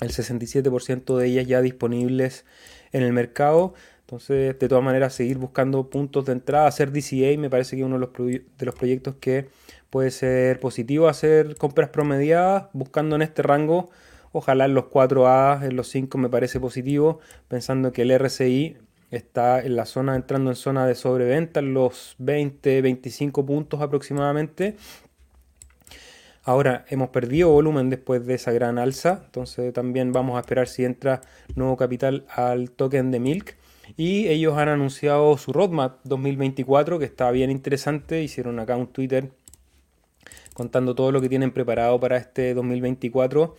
el 0.00 0.10
67% 0.10 1.16
de 1.16 1.26
ellas 1.28 1.46
ya 1.46 1.60
disponibles 1.60 2.44
en 2.90 3.04
el 3.04 3.12
mercado. 3.12 3.74
Entonces, 4.00 4.58
de 4.58 4.68
todas 4.68 4.82
maneras, 4.82 5.14
seguir 5.14 5.38
buscando 5.38 5.88
puntos 5.90 6.26
de 6.26 6.32
entrada, 6.32 6.66
hacer 6.66 6.90
DCA 6.90 7.38
me 7.38 7.48
parece 7.48 7.76
que 7.76 7.84
uno 7.84 8.00
de 8.00 8.00
los, 8.00 8.42
de 8.58 8.66
los 8.66 8.74
proyectos 8.74 9.14
que 9.20 9.46
puede 9.92 10.10
ser 10.10 10.58
positivo, 10.58 11.06
hacer 11.06 11.54
compras 11.56 11.90
promediadas, 11.90 12.68
buscando 12.72 13.14
en 13.14 13.20
este 13.20 13.42
rango, 13.42 13.90
ojalá 14.32 14.64
en 14.64 14.72
los 14.72 14.86
4A, 14.86 15.66
en 15.66 15.76
los 15.76 15.88
5 15.88 16.16
me 16.16 16.30
parece 16.30 16.58
positivo, 16.58 17.20
pensando 17.46 17.92
que 17.92 18.00
el 18.00 18.18
RSI 18.18 18.78
está 19.10 19.60
en 19.60 19.76
la 19.76 19.84
zona, 19.84 20.16
entrando 20.16 20.48
en 20.48 20.56
zona 20.56 20.86
de 20.86 20.94
sobreventa, 20.94 21.60
en 21.60 21.74
los 21.74 22.14
20, 22.20 22.80
25 22.80 23.44
puntos 23.44 23.82
aproximadamente. 23.82 24.76
Ahora 26.42 26.86
hemos 26.88 27.10
perdido 27.10 27.50
volumen 27.50 27.90
después 27.90 28.24
de 28.24 28.32
esa 28.32 28.50
gran 28.50 28.78
alza, 28.78 29.20
entonces 29.26 29.74
también 29.74 30.10
vamos 30.10 30.38
a 30.38 30.40
esperar 30.40 30.68
si 30.68 30.86
entra 30.86 31.20
nuevo 31.54 31.76
capital 31.76 32.24
al 32.34 32.70
token 32.70 33.10
de 33.10 33.20
Milk. 33.20 33.56
Y 33.98 34.28
ellos 34.28 34.56
han 34.56 34.70
anunciado 34.70 35.36
su 35.36 35.52
roadmap 35.52 35.98
2024, 36.04 36.98
que 36.98 37.04
está 37.04 37.30
bien 37.30 37.50
interesante. 37.50 38.22
Hicieron 38.22 38.58
acá 38.58 38.74
un 38.74 38.86
Twitter 38.86 39.32
contando 40.54 40.94
todo 40.94 41.12
lo 41.12 41.20
que 41.20 41.28
tienen 41.28 41.50
preparado 41.50 41.98
para 42.00 42.16
este 42.16 42.54
2024, 42.54 43.54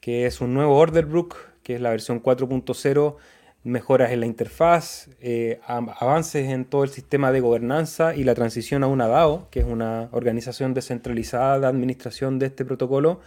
que 0.00 0.26
es 0.26 0.40
un 0.40 0.54
nuevo 0.54 0.76
order 0.76 1.06
book, 1.06 1.36
que 1.62 1.74
es 1.74 1.80
la 1.80 1.90
versión 1.90 2.22
4.0 2.22 3.16
mejoras 3.64 4.12
en 4.12 4.20
la 4.20 4.26
interfaz, 4.26 5.08
eh, 5.20 5.60
avances 5.66 6.48
en 6.48 6.64
todo 6.64 6.84
el 6.84 6.90
sistema 6.90 7.32
de 7.32 7.40
gobernanza 7.40 8.14
y 8.14 8.24
la 8.24 8.34
transición 8.34 8.84
a 8.84 8.86
una 8.86 9.08
DAO, 9.08 9.48
que 9.50 9.60
es 9.60 9.66
una 9.66 10.08
organización 10.12 10.74
descentralizada 10.74 11.60
de 11.60 11.66
administración 11.66 12.38
de 12.38 12.46
este 12.46 12.64
protocolo, 12.64 13.20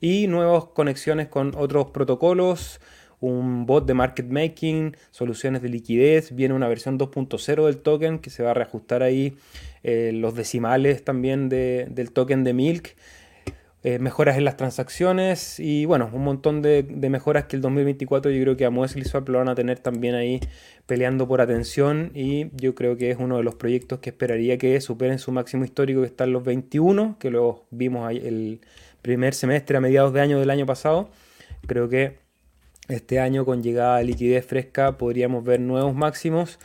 y 0.00 0.26
nuevas 0.26 0.64
conexiones 0.66 1.28
con 1.28 1.54
otros 1.56 1.90
protocolos, 1.90 2.80
un 3.20 3.66
bot 3.66 3.86
de 3.86 3.94
market 3.94 4.26
making, 4.26 4.96
soluciones 5.10 5.62
de 5.62 5.68
liquidez, 5.68 6.34
viene 6.34 6.54
una 6.54 6.68
versión 6.68 6.98
2.0 6.98 7.66
del 7.66 7.78
token 7.78 8.18
que 8.18 8.30
se 8.30 8.42
va 8.42 8.50
a 8.50 8.54
reajustar 8.54 9.02
ahí 9.02 9.36
eh, 9.82 10.12
los 10.14 10.34
decimales 10.34 11.04
también 11.04 11.48
del 11.48 12.12
token 12.12 12.44
de 12.44 12.52
Milk. 12.52 12.96
Eh, 13.82 14.00
mejoras 14.00 14.36
en 14.36 14.44
las 14.44 14.56
transacciones 14.56 15.60
y 15.60 15.84
bueno, 15.84 16.10
un 16.12 16.24
montón 16.24 16.60
de, 16.60 16.82
mejoras 17.08 17.44
que 17.44 17.54
el 17.54 17.62
2024 17.62 18.32
yo 18.32 18.42
creo 18.42 18.56
que 18.56 18.64
a 18.64 18.70
Muesli 18.70 19.04
Swap 19.04 19.28
lo 19.28 19.38
van 19.38 19.48
a 19.48 19.54
tener 19.54 19.78
también 19.78 20.16
ahí 20.16 20.40
peleando 20.86 21.28
por 21.28 21.40
atención 21.40 22.10
y 22.12 22.50
yo 22.56 22.74
creo 22.74 22.96
que 22.96 23.12
es 23.12 23.18
uno 23.20 23.36
de 23.36 23.44
los 23.44 23.54
proyectos 23.54 24.00
que 24.00 24.10
esperaría 24.10 24.58
que 24.58 24.80
superen 24.80 25.20
su 25.20 25.30
máximo 25.30 25.64
histórico 25.64 26.00
que 26.00 26.08
está 26.08 26.24
en 26.24 26.32
los 26.32 26.42
21, 26.42 27.16
que 27.20 27.30
lo 27.30 27.64
vimos 27.70 28.10
el 28.10 28.60
primer 29.02 29.34
semestre 29.34 29.76
a 29.76 29.80
mediados 29.80 30.12
de 30.12 30.20
año 30.20 30.40
del 30.40 30.50
año 30.50 30.66
pasado. 30.66 31.10
Creo 31.68 31.88
que 31.88 32.25
este 32.88 33.18
año 33.18 33.44
con 33.44 33.62
llegada 33.62 33.98
de 33.98 34.04
liquidez 34.04 34.46
fresca 34.46 34.96
podríamos 34.96 35.44
ver 35.44 35.60
nuevos 35.60 35.94
máximos. 35.94 36.58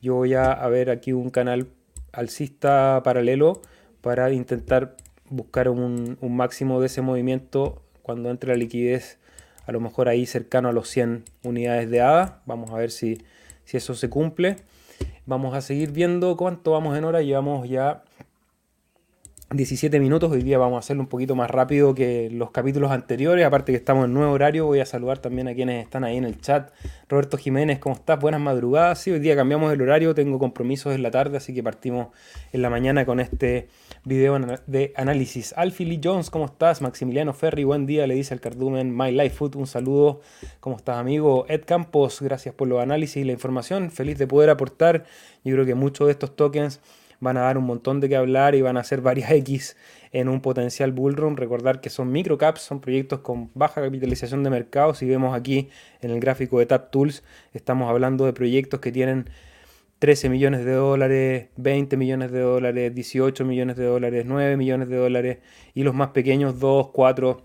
Yo 0.00 0.14
voy 0.14 0.34
a, 0.34 0.54
ver 0.68 0.90
aquí 0.90 1.12
un 1.12 1.30
canal 1.30 1.68
alcista 2.12 3.00
paralelo 3.04 3.60
para 4.00 4.30
intentar 4.32 4.96
buscar 5.28 5.68
un, 5.68 6.16
máximo 6.22 6.80
de 6.80 6.86
ese 6.86 7.02
movimiento 7.02 7.82
cuando 8.02 8.30
entre 8.30 8.50
la 8.50 8.56
liquidez, 8.56 9.18
a 9.66 9.72
lo 9.72 9.80
mejor 9.80 10.08
ahí 10.08 10.26
cercano 10.26 10.68
a 10.68 10.72
los 10.72 10.88
100 10.88 11.24
unidades 11.42 11.90
de 11.90 12.00
ADA. 12.00 12.42
Vamos 12.46 12.70
a 12.70 12.76
ver 12.76 12.90
si, 12.90 13.18
si 13.64 13.76
eso 13.76 13.94
se 13.94 14.08
cumple. 14.08 14.56
Vamos 15.26 15.54
a 15.54 15.60
seguir 15.60 15.90
viendo 15.90 16.36
cuánto 16.36 16.70
vamos 16.70 16.96
en 16.96 17.04
hora. 17.04 17.20
Llevamos 17.20 17.68
ya 17.68 18.04
17 19.50 20.00
minutos. 20.00 20.32
Hoy 20.32 20.42
día 20.42 20.58
vamos 20.58 20.74
a 20.74 20.78
hacerlo 20.80 21.04
un 21.04 21.08
poquito 21.08 21.36
más 21.36 21.48
rápido 21.48 21.94
que 21.94 22.28
los 22.32 22.50
capítulos 22.50 22.90
anteriores. 22.90 23.46
Aparte 23.46 23.70
que 23.70 23.78
estamos 23.78 24.06
en 24.06 24.12
nuevo 24.12 24.32
horario, 24.32 24.66
voy 24.66 24.80
a 24.80 24.86
saludar 24.86 25.20
también 25.20 25.46
a 25.46 25.54
quienes 25.54 25.84
están 25.84 26.02
ahí 26.02 26.16
en 26.16 26.24
el 26.24 26.40
chat. 26.40 26.72
Roberto 27.08 27.38
Jiménez, 27.38 27.78
¿cómo 27.78 27.94
estás? 27.94 28.18
Buenas 28.18 28.40
madrugadas. 28.40 28.98
Sí, 28.98 29.12
hoy 29.12 29.20
día 29.20 29.36
cambiamos 29.36 29.72
el 29.72 29.80
horario, 29.80 30.16
tengo 30.16 30.40
compromisos 30.40 30.96
en 30.96 31.02
la 31.04 31.12
tarde, 31.12 31.36
así 31.36 31.54
que 31.54 31.62
partimos 31.62 32.08
en 32.52 32.60
la 32.60 32.70
mañana 32.70 33.06
con 33.06 33.20
este 33.20 33.68
video 34.02 34.36
de 34.66 34.92
análisis. 34.96 35.54
Alfie 35.56 35.86
Lee 35.86 36.00
Jones, 36.02 36.28
¿cómo 36.28 36.46
estás? 36.46 36.82
Maximiliano 36.82 37.32
Ferri, 37.32 37.62
buen 37.62 37.86
día, 37.86 38.08
le 38.08 38.16
dice 38.16 38.34
al 38.34 38.40
cardumen 38.40 38.96
My 38.96 39.12
Life 39.12 39.36
Food. 39.36 39.54
Un 39.54 39.68
saludo, 39.68 40.22
¿cómo 40.58 40.74
estás, 40.74 40.96
amigo? 40.96 41.46
Ed 41.48 41.62
Campos, 41.64 42.20
gracias 42.20 42.52
por 42.52 42.66
los 42.66 42.82
análisis 42.82 43.18
y 43.18 43.24
la 43.24 43.32
información. 43.32 43.92
Feliz 43.92 44.18
de 44.18 44.26
poder 44.26 44.50
aportar. 44.50 45.04
Yo 45.44 45.54
creo 45.54 45.64
que 45.64 45.76
muchos 45.76 46.08
de 46.08 46.12
estos 46.14 46.34
tokens 46.34 46.80
van 47.20 47.36
a 47.36 47.42
dar 47.42 47.58
un 47.58 47.64
montón 47.64 48.00
de 48.00 48.08
qué 48.08 48.16
hablar 48.16 48.54
y 48.54 48.62
van 48.62 48.76
a 48.76 48.84
ser 48.84 49.00
varias 49.00 49.30
X 49.32 49.76
en 50.12 50.28
un 50.28 50.40
potencial 50.40 50.92
bullrun. 50.92 51.36
Recordar 51.36 51.80
que 51.80 51.90
son 51.90 52.10
microcaps, 52.12 52.60
son 52.60 52.80
proyectos 52.80 53.20
con 53.20 53.50
baja 53.54 53.82
capitalización 53.82 54.42
de 54.42 54.50
mercado. 54.50 54.94
Si 54.94 55.06
vemos 55.06 55.36
aquí 55.36 55.68
en 56.00 56.10
el 56.10 56.20
gráfico 56.20 56.58
de 56.58 56.66
Tap 56.66 56.90
Tools, 56.90 57.22
estamos 57.52 57.90
hablando 57.90 58.26
de 58.26 58.32
proyectos 58.32 58.80
que 58.80 58.92
tienen 58.92 59.28
13 59.98 60.28
millones 60.28 60.64
de 60.64 60.72
dólares, 60.72 61.48
20 61.56 61.96
millones 61.96 62.30
de 62.30 62.40
dólares, 62.40 62.94
18 62.94 63.44
millones 63.44 63.76
de 63.76 63.84
dólares, 63.84 64.24
9 64.26 64.56
millones 64.56 64.88
de 64.88 64.96
dólares 64.96 65.38
y 65.74 65.84
los 65.84 65.94
más 65.94 66.08
pequeños 66.08 66.60
2, 66.60 66.90
4, 66.90 67.42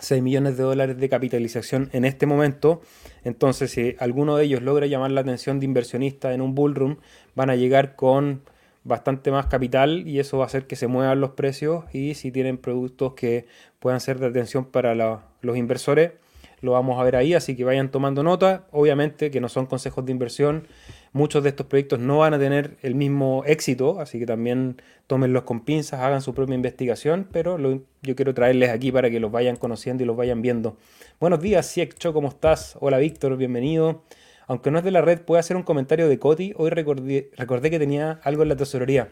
6 0.00 0.22
millones 0.22 0.56
de 0.56 0.64
dólares 0.64 0.98
de 0.98 1.08
capitalización 1.08 1.88
en 1.92 2.04
este 2.04 2.26
momento. 2.26 2.80
Entonces, 3.22 3.70
si 3.70 3.94
alguno 4.00 4.36
de 4.36 4.44
ellos 4.44 4.62
logra 4.62 4.86
llamar 4.86 5.12
la 5.12 5.20
atención 5.20 5.60
de 5.60 5.66
inversionistas 5.66 6.34
en 6.34 6.40
un 6.40 6.54
bullrun, 6.54 6.98
van 7.34 7.50
a 7.50 7.56
llegar 7.56 7.94
con 7.94 8.42
bastante 8.88 9.30
más 9.30 9.46
capital 9.46 10.08
y 10.08 10.18
eso 10.18 10.38
va 10.38 10.44
a 10.44 10.46
hacer 10.46 10.66
que 10.66 10.74
se 10.74 10.86
muevan 10.88 11.20
los 11.20 11.30
precios 11.32 11.84
y 11.92 12.14
si 12.14 12.32
tienen 12.32 12.58
productos 12.58 13.12
que 13.12 13.46
puedan 13.78 14.00
ser 14.00 14.18
de 14.18 14.26
atención 14.26 14.64
para 14.64 14.94
los 14.94 15.56
inversores, 15.56 16.12
lo 16.60 16.72
vamos 16.72 16.98
a 16.98 17.04
ver 17.04 17.14
ahí, 17.14 17.34
así 17.34 17.54
que 17.54 17.62
vayan 17.62 17.90
tomando 17.90 18.24
nota. 18.24 18.66
Obviamente 18.72 19.30
que 19.30 19.40
no 19.40 19.48
son 19.48 19.66
consejos 19.66 20.04
de 20.04 20.10
inversión, 20.10 20.66
muchos 21.12 21.44
de 21.44 21.50
estos 21.50 21.66
proyectos 21.66 22.00
no 22.00 22.18
van 22.18 22.34
a 22.34 22.38
tener 22.38 22.78
el 22.82 22.96
mismo 22.96 23.44
éxito, 23.46 24.00
así 24.00 24.18
que 24.18 24.26
también 24.26 24.82
tómenlos 25.06 25.44
con 25.44 25.60
pinzas, 25.60 26.00
hagan 26.00 26.22
su 26.22 26.34
propia 26.34 26.56
investigación, 26.56 27.28
pero 27.30 27.58
yo 28.02 28.16
quiero 28.16 28.34
traerles 28.34 28.70
aquí 28.70 28.90
para 28.90 29.10
que 29.10 29.20
los 29.20 29.30
vayan 29.30 29.56
conociendo 29.56 30.02
y 30.02 30.06
los 30.06 30.16
vayan 30.16 30.42
viendo. 30.42 30.76
Buenos 31.20 31.40
días, 31.40 31.66
Siekcho, 31.66 32.12
¿cómo 32.12 32.28
estás? 32.28 32.76
Hola 32.80 32.98
Víctor, 32.98 33.36
bienvenido. 33.36 34.02
Aunque 34.48 34.70
no 34.70 34.78
es 34.78 34.84
de 34.84 34.90
la 34.90 35.02
red, 35.02 35.20
puede 35.20 35.40
hacer 35.40 35.56
un 35.56 35.62
comentario 35.62 36.08
de 36.08 36.18
Coti. 36.18 36.54
Hoy 36.56 36.70
recordé, 36.70 37.30
que 37.70 37.78
tenía 37.78 38.18
algo 38.24 38.42
en 38.42 38.48
la 38.48 38.56
tesorería. 38.56 39.10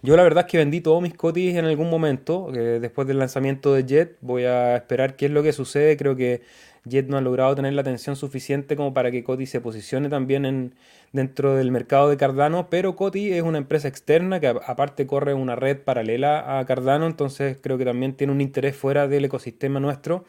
Yo 0.00 0.16
la 0.16 0.22
verdad 0.22 0.46
es 0.46 0.50
que 0.50 0.58
vendí 0.58 0.80
todos 0.80 1.00
mis 1.00 1.14
cotis 1.14 1.54
en 1.56 1.64
algún 1.64 1.88
momento, 1.90 2.50
después 2.50 3.06
del 3.06 3.18
lanzamiento 3.18 3.74
de 3.74 3.84
Jet. 3.84 4.16
Voy 4.20 4.44
a 4.44 4.76
esperar 4.76 5.16
qué 5.16 5.26
es 5.26 5.32
lo 5.32 5.42
que 5.42 5.52
sucede. 5.52 5.96
Creo 5.96 6.16
que 6.16 6.42
Jet 6.84 7.08
no 7.08 7.16
ha 7.16 7.20
logrado 7.20 7.54
tener 7.54 7.72
la 7.74 7.82
atención 7.82 8.16
suficiente 8.16 8.76
como 8.76 8.94
para 8.94 9.10
que 9.10 9.22
Coti 9.22 9.46
se 9.46 9.60
posicione 9.60 10.08
también 10.08 10.44
en, 10.44 10.74
dentro 11.12 11.54
del 11.54 11.70
mercado 11.70 12.08
de 12.08 12.16
Cardano, 12.16 12.68
pero 12.70 12.96
Coti 12.96 13.32
es 13.32 13.42
una 13.42 13.58
empresa 13.58 13.88
externa 13.88 14.40
que 14.40 14.48
aparte 14.48 15.06
corre 15.06 15.34
una 15.34 15.54
red 15.56 15.78
paralela 15.78 16.58
a 16.58 16.64
Cardano, 16.66 17.06
entonces 17.06 17.58
creo 17.60 17.78
que 17.78 17.84
también 17.84 18.14
tiene 18.14 18.32
un 18.32 18.40
interés 18.40 18.74
fuera 18.74 19.06
del 19.06 19.24
ecosistema 19.24 19.78
nuestro. 19.78 20.24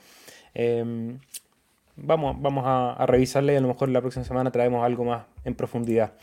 Em, 0.53 1.19
Vamos, 1.95 2.41
vamos 2.41 2.63
a, 2.65 3.05
revisarla 3.05 3.53
y 3.53 3.55
a 3.55 3.61
lo 3.61 3.67
mejor 3.67 3.89
la 3.89 4.01
próxima 4.01 4.25
semana 4.25 4.51
traemos 4.51 4.83
algo 4.83 5.05
más 5.05 5.25
en 5.43 5.55
profundidad. 5.55 6.13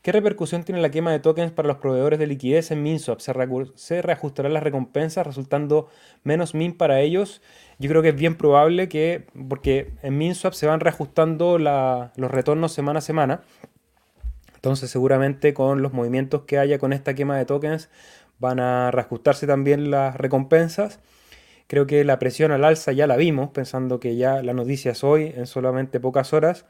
¿Qué 0.00 0.12
repercusión 0.12 0.62
tiene 0.62 0.80
la 0.80 0.90
quema 0.90 1.10
de 1.10 1.18
tokens 1.18 1.52
para 1.52 1.68
los 1.68 1.78
proveedores 1.78 2.18
de 2.18 2.26
liquidez 2.26 2.70
en 2.70 2.82
MinSwap? 2.82 3.18
¿Se, 3.18 3.32
¿Se 3.74 4.00
reajustarán 4.00 4.54
las 4.54 4.62
recompensas 4.62 5.26
resultando 5.26 5.88
menos 6.22 6.54
min 6.54 6.72
para 6.72 7.00
ellos? 7.00 7.42
Yo 7.78 7.90
creo 7.90 8.00
que 8.00 8.10
es 8.10 8.16
bien 8.16 8.36
probable 8.36 8.88
que, 8.88 9.26
porque 9.48 9.90
en 10.02 10.16
MinSwap 10.16 10.54
se 10.54 10.66
van 10.66 10.80
reajustando 10.80 11.58
los 11.58 12.30
retornos 12.30 12.72
semana 12.72 13.00
a 13.00 13.02
semana. 13.02 13.42
Entonces 14.54 14.90
seguramente 14.90 15.52
con 15.52 15.82
los 15.82 15.92
movimientos 15.92 16.42
que 16.42 16.58
haya 16.58 16.78
con 16.78 16.92
esta 16.92 17.14
quema 17.14 17.36
de 17.36 17.44
tokens 17.44 17.90
van 18.38 18.60
a 18.60 18.90
reajustarse 18.90 19.46
también 19.46 19.90
las 19.90 20.16
recompensas. 20.16 21.00
Creo 21.68 21.86
que 21.86 22.02
la 22.02 22.18
presión 22.18 22.50
al 22.50 22.64
alza 22.64 22.92
ya 22.92 23.06
la 23.06 23.16
vimos, 23.16 23.50
pensando 23.50 24.00
que 24.00 24.16
ya 24.16 24.42
la 24.42 24.54
noticia 24.54 24.92
es 24.92 25.04
hoy, 25.04 25.32
en 25.36 25.46
solamente 25.46 26.00
pocas 26.00 26.32
horas. 26.32 26.66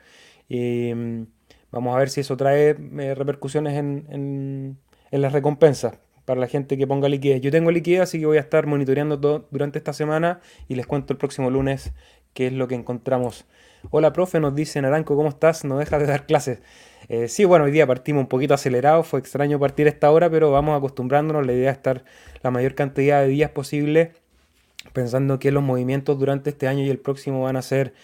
Y 0.48 0.92
mm, 0.94 1.26
vamos 1.70 1.94
a 1.96 1.98
ver 1.98 2.10
si 2.10 2.20
eso 2.20 2.36
trae 2.36 2.76
eh, 2.98 3.14
repercusiones 3.14 3.74
en, 3.78 4.06
en, 4.10 5.22
las 5.22 5.32
recompensas. 5.32 5.98
para 6.24 6.40
la 6.40 6.48
gente 6.48 6.76
que 6.76 6.86
ponga 6.86 7.08
liquidez. 7.08 7.40
Yo 7.40 7.50
tengo 7.50 7.70
liquidez, 7.70 8.02
así 8.02 8.18
que 8.18 8.26
voy 8.26 8.38
a 8.38 8.40
estar 8.40 8.66
monitoreando 8.66 9.18
todo 9.18 9.48
durante 9.50 9.78
esta 9.78 9.92
semana 9.92 10.40
y 10.68 10.74
les 10.74 10.86
cuento 10.86 11.14
el 11.14 11.18
próximo 11.18 11.48
lunes 11.48 11.92
qué 12.34 12.48
es 12.48 12.52
lo 12.52 12.68
que 12.68 12.74
encontramos. 12.74 13.46
Hola, 13.90 14.12
profe, 14.12 14.40
nos 14.40 14.54
dice 14.54 14.82
Naranco, 14.82 15.16
¿cómo 15.16 15.28
estás? 15.28 15.64
No 15.64 15.78
dejas 15.78 16.00
de 16.00 16.06
dar 16.06 16.26
clases. 16.26 16.60
Eh, 17.08 17.28
sí, 17.28 17.44
bueno, 17.44 17.64
hoy 17.66 17.70
día 17.70 17.86
partimos 17.86 18.22
un 18.22 18.28
poquito 18.28 18.54
acelerados, 18.54 19.06
fue 19.06 19.20
extraño 19.20 19.58
partir 19.58 19.86
esta 19.86 20.10
hora, 20.10 20.28
pero 20.28 20.50
vamos 20.50 20.76
acostumbrándonos. 20.76 21.46
La 21.46 21.52
idea 21.52 21.70
es 21.70 21.76
estar 21.76 22.04
la 22.42 22.50
mayor 22.50 22.74
cantidad 22.74 23.22
de 23.22 23.28
días 23.28 23.50
posible, 23.50 24.12
pensando 24.92 25.38
que 25.38 25.52
los 25.52 25.62
movimientos 25.62 26.18
durante 26.18 26.50
este 26.50 26.68
año 26.68 26.84
y 26.84 26.90
el 26.90 26.98
próximo 26.98 27.42
van 27.42 27.56
a 27.56 27.62
ser 27.62 27.94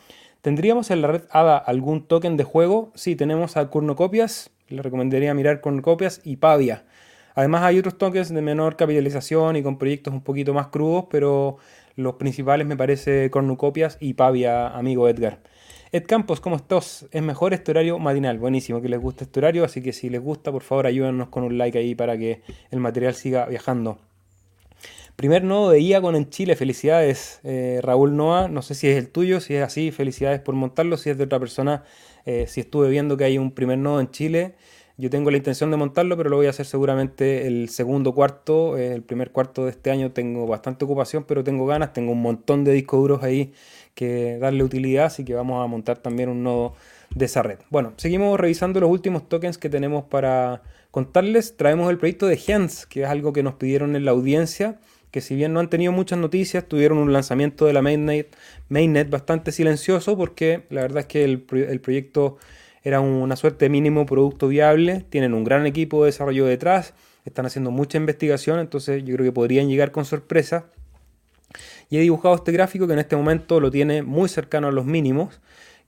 ¿Tendríamos 0.42 0.92
en 0.92 1.02
la 1.02 1.10
red 1.10 1.24
ADA 1.32 1.58
algún 1.58 2.08
token 2.08 2.38
de 2.38 2.44
juego? 2.44 2.92
Sí, 2.96 3.16
tenemos 3.16 3.58
a 3.58 3.70
Cornucopias, 3.70 4.52
le 4.70 4.82
recomendaría 4.82 5.34
mirar 5.34 5.62
Cornucopias 5.62 6.22
y 6.24 6.38
Pavia. 6.38 6.86
Además 7.36 7.64
hay 7.64 7.80
otros 7.80 7.98
tokens 7.98 8.30
de 8.30 8.42
menor 8.42 8.78
capitalización 8.78 9.58
y 9.58 9.64
con 9.64 9.78
proyectos 9.78 10.14
un 10.14 10.22
poquito 10.22 10.54
más 10.54 10.68
crudos, 10.68 11.06
pero 11.10 11.58
los 11.96 12.16
principales 12.16 12.66
me 12.66 12.78
parece 12.78 13.30
Cornucopias 13.30 13.98
y 14.00 14.14
Pavia, 14.14 14.70
amigo 14.70 15.10
Edgar. 15.10 15.40
Ed 15.90 16.04
Campos, 16.06 16.42
¿cómo 16.42 16.58
estás? 16.58 17.08
Es 17.12 17.24
mejor 17.24 17.54
este 17.54 17.72
horario 17.72 17.98
matinal. 17.98 18.40
Buenísimo 18.40 18.82
que 18.82 18.90
les 18.90 19.00
guste 19.00 19.24
este 19.24 19.40
horario, 19.40 19.64
así 19.64 19.82
que 19.82 19.94
si 19.94 20.10
les 20.10 20.20
gusta, 20.20 20.52
por 20.52 20.62
favor 20.62 20.86
ayúdenos 20.86 21.30
con 21.30 21.46
un 21.46 21.58
like 21.58 21.78
ahí 21.78 21.96
para 21.96 22.18
que 22.18 22.42
el 22.72 22.82
material 22.82 23.16
siga 23.16 23.46
viajando. 23.46 23.98
Primer 25.16 25.46
nodo 25.46 25.72
de 25.72 25.80
IACON 25.80 26.18
en 26.18 26.30
Chile, 26.30 26.58
felicidades 26.58 27.40
eh, 27.46 27.80
Raúl 27.82 28.18
Noa, 28.18 28.50
no 28.50 28.62
sé 28.64 28.76
si 28.76 28.90
es 28.90 28.98
el 28.98 29.08
tuyo, 29.08 29.40
si 29.40 29.56
es 29.56 29.64
así, 29.64 29.92
felicidades 29.92 30.42
por 30.42 30.56
montarlo, 30.56 30.98
si 30.98 31.10
es 31.10 31.18
de 31.18 31.24
otra 31.24 31.40
persona, 31.40 31.86
eh, 32.26 32.48
si 32.48 32.60
estuve 32.60 32.90
viendo 32.90 33.16
que 33.16 33.24
hay 33.24 33.38
un 33.38 33.52
primer 33.52 33.78
nodo 33.78 34.02
en 34.02 34.12
Chile, 34.12 34.56
yo 34.98 35.10
tengo 35.10 35.32
la 35.32 35.38
intención 35.38 35.72
de 35.72 35.78
montarlo, 35.78 36.18
pero 36.18 36.30
lo 36.30 36.36
voy 36.36 36.48
a 36.48 36.50
hacer 36.50 36.66
seguramente 36.66 37.48
el 37.48 37.70
segundo 37.70 38.14
cuarto, 38.14 38.78
eh, 38.78 38.94
el 38.94 39.04
primer 39.04 39.32
cuarto 39.32 39.64
de 39.64 39.72
este 39.72 39.90
año 39.90 40.12
tengo 40.12 40.48
bastante 40.48 40.86
ocupación, 40.86 41.24
pero 41.24 41.44
tengo 41.44 41.66
ganas, 41.66 41.94
tengo 41.94 42.12
un 42.12 42.22
montón 42.22 42.64
de 42.64 42.74
discos 42.74 43.00
duros 43.00 43.24
ahí 43.24 43.54
que 43.98 44.38
darle 44.38 44.64
utilidad, 44.64 45.06
así 45.06 45.26
que 45.26 45.34
vamos 45.34 45.64
a 45.64 45.66
montar 45.66 45.98
también 45.98 46.30
un 46.30 46.44
nodo 46.44 46.76
de 47.16 47.26
esa 47.26 47.42
red. 47.42 47.58
Bueno, 47.72 47.94
seguimos 47.98 48.40
revisando 48.40 48.80
los 48.80 48.92
últimos 48.92 49.28
tokens 49.28 49.58
que 49.58 49.70
tenemos 49.70 50.04
para 50.04 50.62
contarles. 50.92 51.58
Traemos 51.58 51.90
el 51.90 51.98
proyecto 51.98 52.28
de 52.28 52.38
Gens, 52.38 52.86
que 52.86 53.02
es 53.02 53.10
algo 53.10 53.34
que 53.34 53.42
nos 53.42 53.56
pidieron 53.56 53.96
en 53.96 54.06
la 54.06 54.12
audiencia, 54.12 54.78
que 55.10 55.20
si 55.20 55.34
bien 55.34 55.52
no 55.52 55.60
han 55.60 55.72
tenido 55.72 55.92
muchas 55.92 56.20
noticias, 56.20 56.64
tuvieron 56.66 57.00
un 57.00 57.12
lanzamiento 57.12 57.66
de 57.66 57.74
la 57.74 57.82
mainnet, 57.82 58.38
mainnet 58.70 59.10
bastante 59.10 59.52
silencioso, 59.52 60.16
porque 60.16 60.66
la 60.70 60.82
verdad 60.82 61.00
es 61.00 61.06
que 61.08 61.24
el, 61.24 61.48
el 61.52 61.82
proyecto 61.82 62.38
era 62.84 63.00
una 63.00 63.36
suerte 63.36 63.66
de 63.66 63.70
mínimo 63.70 64.06
producto 64.06 64.48
viable, 64.48 65.06
tienen 65.10 65.34
un 65.34 65.44
gran 65.44 65.66
equipo 65.66 66.04
de 66.04 66.10
desarrollo 66.10 66.46
detrás, 66.46 66.94
están 67.26 67.48
haciendo 67.48 67.72
mucha 67.72 67.98
investigación, 67.98 68.60
entonces 68.60 69.04
yo 69.04 69.16
creo 69.16 69.26
que 69.26 69.32
podrían 69.32 69.68
llegar 69.68 69.92
con 69.92 70.06
sorpresa. 70.06 70.68
Y 71.90 71.98
he 71.98 72.02
dibujado 72.02 72.36
este 72.36 72.52
gráfico 72.52 72.88
que 72.88 72.94
en 72.94 73.00
este 73.00 73.16
momento 73.16 73.60
lo 73.60 73.72
tiene 73.72 74.04
muy 74.04 74.30
cercano 74.30 74.68
a 74.68 74.72
los 74.72 74.86
mínimos, 74.86 75.40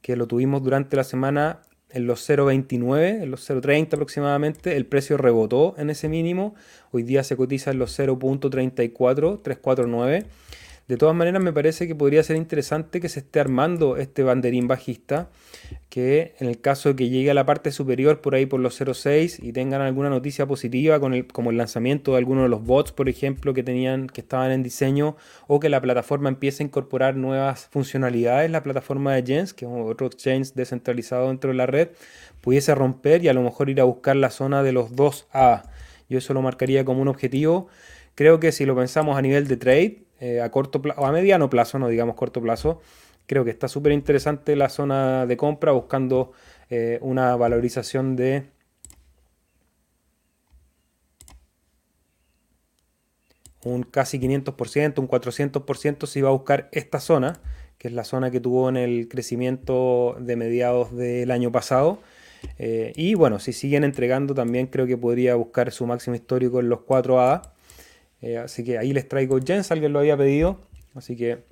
que 0.02 0.16
lo 0.16 0.28
tuvimos 0.28 0.64
durante 0.64 0.96
la 0.96 1.04
semana 1.04 1.62
en 1.90 2.06
los 2.06 2.30
0.29, 2.30 3.24
en 3.24 3.32
los 3.32 3.50
0.30 3.50 3.94
aproximadamente, 3.94 4.78
el 4.78 4.86
precio 4.86 5.18
rebotó 5.18 5.76
en 5.78 5.90
ese 5.90 6.08
mínimo, 6.08 6.56
hoy 6.92 7.04
día 7.04 7.24
se 7.24 7.36
cotiza 7.36 7.72
en 7.72 7.80
los 7.80 7.98
0.34, 7.98 9.42
349. 9.42 10.26
De 10.90 10.98
todas 10.98 11.16
maneras, 11.16 11.40
me 11.40 11.54
parece 11.54 11.88
que 11.88 11.94
podría 11.94 12.24
ser 12.24 12.36
interesante 12.36 13.00
que 13.00 13.10
se 13.10 13.20
esté 13.20 13.40
armando 13.40 13.98
este 13.98 14.24
banderín 14.24 14.68
bajista, 14.68 15.30
que 15.88 16.34
en 16.40 16.48
el 16.48 16.62
caso 16.62 16.90
de 16.90 16.96
que 16.96 17.10
llegue 17.10 17.30
a 17.30 17.36
la 17.36 17.46
parte 17.46 17.72
superior 17.72 18.22
por 18.22 18.34
ahí 18.34 18.48
por 18.48 18.60
los 18.60 18.82
0.6 18.82 19.38
y 19.40 19.54
tengan 19.54 19.82
alguna 19.82 20.10
noticia 20.10 20.48
positiva 20.48 21.00
con 21.00 21.14
el, 21.14 21.28
como 21.28 21.52
el 21.52 21.58
lanzamiento 21.58 22.14
de 22.14 22.18
algunos 22.18 22.46
de 22.46 22.50
los 22.50 22.64
bots, 22.64 22.92
por 22.92 23.08
ejemplo, 23.08 23.54
que 23.54 23.62
tenían, 23.62 24.08
que 24.08 24.22
estaban 24.22 24.50
en 24.50 24.64
diseño, 24.64 25.16
o 25.46 25.60
que 25.60 25.70
la 25.70 25.80
plataforma 25.80 26.28
empiece 26.28 26.64
a 26.64 26.66
incorporar 26.66 27.16
nuevas 27.16 27.68
funcionalidades, 27.68 28.50
la 28.50 28.64
plataforma 28.64 29.14
de 29.14 29.22
Gens, 29.24 29.54
que 29.54 29.66
es 29.66 29.72
otro 29.72 30.08
exchange 30.08 30.54
descentralizado 30.56 31.28
dentro 31.28 31.52
de 31.52 31.58
la 31.58 31.68
red, 31.68 31.90
pudiese 32.42 32.74
romper 32.74 33.24
y 33.24 33.28
a 33.28 33.34
lo 33.34 33.44
mejor 33.44 33.70
ir 33.70 33.80
a 33.80 33.84
buscar 33.84 34.16
la 34.16 34.32
zona 34.32 34.64
de 34.64 34.72
los 34.72 34.96
2A. 34.96 35.70
Yo 36.10 36.18
eso 36.18 36.34
lo 36.34 36.42
marcaría 36.42 36.84
como 36.84 37.04
un 37.04 37.10
objetivo. 37.10 37.68
Creo 38.16 38.40
que 38.40 38.52
si 38.52 38.66
lo 38.66 38.76
pensamos 38.76 39.20
a 39.20 39.22
nivel 39.22 39.48
de 39.48 39.56
trade, 39.56 40.09
eh, 40.20 40.42
a 40.42 40.50
corto 40.52 40.82
plazo, 40.82 41.02
o 41.02 41.06
a 41.06 41.12
mediano 41.12 41.50
plazo, 41.50 41.80
no 41.80 41.88
digamos 41.88 42.16
corto 42.16 42.42
plazo, 42.42 42.82
creo 43.26 43.46
que 43.46 43.52
está 43.52 43.68
súper 43.68 43.92
interesante 43.92 44.56
la 44.56 44.70
zona 44.70 45.26
de 45.26 45.38
compra 45.38 45.72
buscando 45.72 46.32
eh, 46.70 47.00
una 47.02 47.36
valorización 47.36 48.16
de 48.16 48.48
un 53.64 53.84
casi 53.84 54.20
500%, 54.20 55.00
un 55.00 55.08
400% 55.08 56.08
si 56.08 56.22
va 56.22 56.30
a 56.30 56.32
buscar 56.32 56.70
esta 56.72 57.00
zona, 57.00 57.40
que 57.78 57.88
es 57.88 57.94
la 57.94 58.04
zona 58.04 58.32
que 58.32 58.40
tuvo 58.40 58.70
en 58.70 58.78
el 58.78 59.08
crecimiento 59.08 60.16
de 60.20 60.36
mediados 60.36 60.96
del 60.96 61.32
año 61.32 61.52
pasado. 61.52 62.00
Eh, 62.58 62.94
y 62.96 63.16
bueno, 63.16 63.40
si 63.40 63.54
siguen 63.54 63.84
entregando 63.84 64.34
también 64.34 64.68
creo 64.68 64.88
que 64.88 64.98
podría 64.98 65.36
buscar 65.36 65.72
su 65.72 65.86
máximo 65.86 66.16
histórico 66.16 66.60
en 66.60 66.70
los 66.70 66.80
4A. 66.80 67.42
Eh, 68.22 68.38
así 68.38 68.64
que 68.64 68.78
ahí 68.78 68.94
les 68.94 69.08
traigo 69.08 69.40
Jens, 69.40 69.72
alguien 69.72 69.94
lo 69.94 70.00
había 70.00 70.18
pedido, 70.18 70.60
así 70.96 71.16
que 71.16 71.44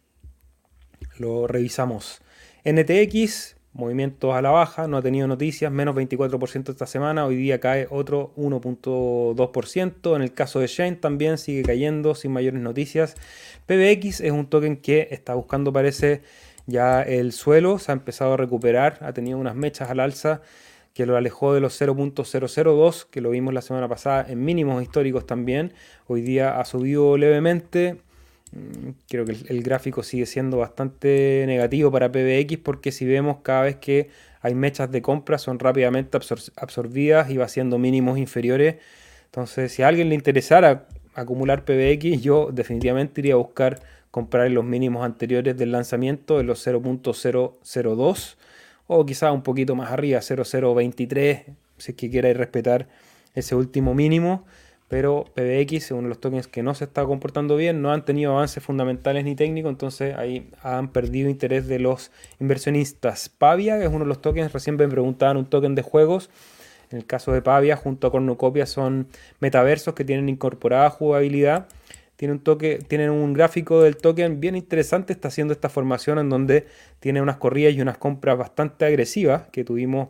lo 1.17 1.47
revisamos. 1.47 2.21
NTX, 2.65 3.55
movimientos 3.73 4.33
a 4.33 4.41
la 4.41 4.49
baja, 4.49 4.87
no 4.87 4.97
ha 4.97 5.01
tenido 5.01 5.27
noticias, 5.27 5.71
menos 5.71 5.95
24% 5.95 6.69
esta 6.69 6.85
semana, 6.85 7.25
hoy 7.25 7.35
día 7.35 7.59
cae 7.59 7.87
otro 7.89 8.33
1.2%. 8.35 10.15
En 10.15 10.21
el 10.21 10.33
caso 10.33 10.59
de 10.59 10.67
Shane 10.67 10.97
también 10.97 11.37
sigue 11.37 11.63
cayendo 11.63 12.15
sin 12.15 12.31
mayores 12.31 12.59
noticias. 12.59 13.15
PBX 13.65 14.21
es 14.21 14.31
un 14.31 14.47
token 14.47 14.77
que 14.77 15.07
está 15.11 15.35
buscando, 15.35 15.71
parece, 15.71 16.21
ya 16.65 17.01
el 17.01 17.31
suelo, 17.31 17.79
se 17.79 17.91
ha 17.91 17.93
empezado 17.93 18.33
a 18.33 18.37
recuperar, 18.37 18.97
ha 19.01 19.13
tenido 19.13 19.37
unas 19.37 19.55
mechas 19.55 19.89
al 19.89 19.99
alza 19.99 20.41
que 20.97 21.05
lo 21.05 21.15
alejó 21.15 21.53
de 21.53 21.59
los 21.59 21.79
0.002, 21.79 23.05
que 23.11 23.21
lo 23.21 23.29
vimos 23.29 23.53
la 23.53 23.61
semana 23.61 23.87
pasada 23.87 24.25
en 24.27 24.43
mínimos 24.43 24.81
históricos 24.81 25.27
también. 25.27 25.71
Hoy 26.07 26.21
día 26.21 26.59
ha 26.59 26.65
subido 26.65 27.17
levemente. 27.17 27.97
Mm, 28.51 28.89
creo 29.07 29.23
que 29.23 29.33
el, 29.47 29.61
gráfico 29.61 30.01
sigue 30.01 30.25
siendo 30.25 30.57
bastante 30.57 31.43
negativo 31.45 31.91
para 31.91 32.11
PBX 32.11 32.57
porque 32.63 32.91
si 32.91 33.05
vemos 33.05 33.37
cada 33.43 33.61
vez 33.61 33.75
que 33.75 34.09
hay 34.41 34.55
mechas 34.55 34.89
de 34.89 35.03
compra 35.03 35.37
son 35.37 35.59
rápidamente 35.59 36.17
absorbidas 36.55 37.29
y 37.29 37.37
va 37.37 37.47
siendo 37.47 37.77
mínimos 37.77 38.17
inferiores. 38.17 38.77
Entonces, 39.25 39.71
si 39.71 39.83
a 39.83 39.89
alguien 39.89 40.09
le 40.09 40.15
interesara 40.15 40.87
acumular 41.13 41.63
PBX, 41.63 42.23
yo 42.23 42.49
definitivamente 42.51 43.21
iría 43.21 43.35
a 43.35 43.37
buscar 43.37 43.81
comprar 44.09 44.47
en 44.47 44.55
los 44.55 44.65
mínimos 44.65 45.05
anteriores 45.05 45.55
del 45.57 45.73
lanzamiento 45.73 46.39
de 46.39 46.43
los 46.43 46.65
0.002 46.65 48.37
o 48.87 49.05
quizá 49.05 49.31
un 49.31 49.43
poquito 49.43 49.75
más 49.75 49.91
arriba, 49.91 50.21
0023, 50.21 51.43
si 51.77 51.91
es 51.91 51.97
que 51.97 52.09
quiera 52.09 52.31
respetar 52.33 52.87
ese 53.35 53.55
último 53.55 53.93
mínimo. 53.93 54.45
Pero 54.87 55.25
PBX, 55.35 55.83
según 55.83 56.07
los 56.07 56.21
tokens 56.21 56.47
que 56.47 56.63
no 56.63 56.73
se 56.73 56.85
está 56.85 57.05
comportando 57.05 57.57
bien, 57.57 57.81
no 57.81 57.91
han 57.91 58.05
tenido 58.05 58.31
avances 58.31 58.63
fundamentales 58.63 59.25
ni 59.25 59.35
técnicos, 59.35 59.69
entonces 59.69 60.15
ahí 60.15 60.49
han 60.63 60.93
perdido 60.93 61.29
interés 61.29 61.67
de 61.67 61.79
los 61.79 62.09
inversionistas. 62.39 63.27
Pavia, 63.27 63.77
es 63.83 63.89
uno 63.89 63.99
de 63.99 64.05
los 64.05 64.21
tokens, 64.21 64.53
recién 64.53 64.77
me 64.77 64.87
preguntaban 64.87 65.35
un 65.35 65.45
token 65.45 65.75
de 65.75 65.81
juegos. 65.81 66.29
En 66.89 66.99
el 66.99 67.05
caso 67.05 67.33
de 67.33 67.41
Pavia, 67.41 67.75
junto 67.75 68.07
a 68.07 68.11
Cornucopia, 68.11 68.65
son 68.65 69.09
metaversos 69.41 69.93
que 69.93 70.05
tienen 70.05 70.29
incorporada 70.29 70.89
jugabilidad 70.89 71.67
tiene 72.17 72.33
un 72.33 72.39
toque, 72.39 72.79
tienen 72.85 73.11
un 73.11 73.31
gráfico 73.33 73.83
del 73.83 73.95
token 73.95 74.41
bien 74.41 74.55
interesante, 74.55 75.13
está 75.13 75.29
haciendo 75.29 75.53
esta 75.53 75.69
formación 75.69 76.19
en 76.19 76.29
donde 76.29 76.65
tiene 76.99 77.21
unas 77.21 77.37
corridas 77.37 77.73
y 77.73 77.81
unas 77.81 77.97
compras 77.97 78.37
bastante 78.37 78.85
agresivas 78.85 79.43
que 79.51 79.63
tuvimos 79.63 80.09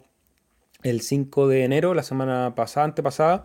el 0.84 1.02
5 1.02 1.48
de 1.48 1.64
enero, 1.66 1.94
la 1.94 2.04
semana 2.04 2.56
pasada, 2.56 2.86
antepasada, 2.86 3.44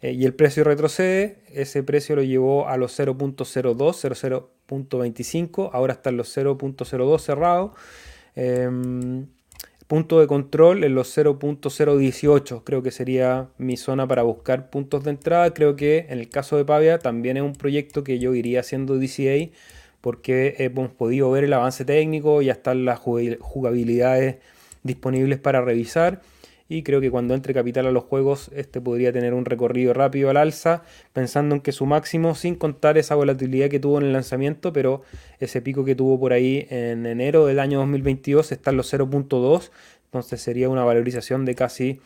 eh, 0.00 0.12
y 0.12 0.24
el 0.24 0.34
precio 0.34 0.62
retrocede, 0.62 1.42
ese 1.52 1.82
precio 1.82 2.14
lo 2.16 2.22
llevó 2.22 2.68
a 2.68 2.76
los 2.76 2.98
0.02, 2.98 4.56
0.25, 4.78 5.70
ahora 5.72 5.94
está 5.94 6.10
en 6.10 6.16
los 6.16 6.36
0.02 6.36 7.18
cerrado. 7.20 7.74
Em, 8.36 9.26
punto 9.86 10.20
de 10.20 10.26
control 10.26 10.84
en 10.84 10.94
los 10.94 11.16
0.018, 11.16 12.62
creo 12.64 12.82
que 12.82 12.90
sería 12.90 13.48
mi 13.58 13.76
zona 13.76 14.06
para 14.06 14.22
buscar 14.22 14.70
puntos 14.70 15.04
de 15.04 15.10
entrada. 15.10 15.54
Creo 15.54 15.76
que 15.76 16.06
en 16.08 16.18
el 16.18 16.28
caso 16.28 16.56
de 16.56 16.64
Pavia 16.64 16.98
también 16.98 17.36
es 17.36 17.42
un 17.42 17.54
proyecto 17.54 18.02
que 18.02 18.18
yo 18.18 18.34
iría 18.34 18.60
haciendo 18.60 18.98
DCA 18.98 19.50
porque 20.00 20.56
hemos 20.58 20.90
podido 20.90 21.30
ver 21.30 21.44
el 21.44 21.52
avance 21.52 21.84
técnico, 21.84 22.42
ya 22.42 22.52
están 22.52 22.84
las 22.84 22.98
jugabilidades 22.98 24.36
disponibles 24.82 25.38
para 25.38 25.60
revisar 25.62 26.20
y 26.68 26.82
creo 26.82 27.00
que 27.00 27.10
cuando 27.10 27.34
entre 27.34 27.54
capital 27.54 27.86
a 27.86 27.90
los 27.90 28.04
juegos 28.04 28.50
este 28.54 28.80
podría 28.80 29.12
tener 29.12 29.34
un 29.34 29.44
recorrido 29.44 29.92
rápido 29.92 30.30
al 30.30 30.36
alza, 30.36 30.82
pensando 31.12 31.54
en 31.54 31.60
que 31.60 31.72
su 31.72 31.86
máximo, 31.86 32.34
sin 32.34 32.56
contar 32.56 32.98
esa 32.98 33.14
volatilidad 33.14 33.68
que 33.68 33.78
tuvo 33.78 33.98
en 33.98 34.06
el 34.06 34.12
lanzamiento, 34.12 34.72
pero 34.72 35.02
ese 35.38 35.62
pico 35.62 35.84
que 35.84 35.94
tuvo 35.94 36.18
por 36.18 36.32
ahí 36.32 36.66
en 36.70 37.06
enero 37.06 37.46
del 37.46 37.60
año 37.60 37.78
2022 37.78 38.52
está 38.52 38.70
en 38.70 38.76
los 38.76 38.92
0.2, 38.92 39.70
entonces 40.06 40.40
sería 40.40 40.68
una 40.68 40.84
valorización 40.84 41.44
de 41.44 41.54
casi 41.54 42.00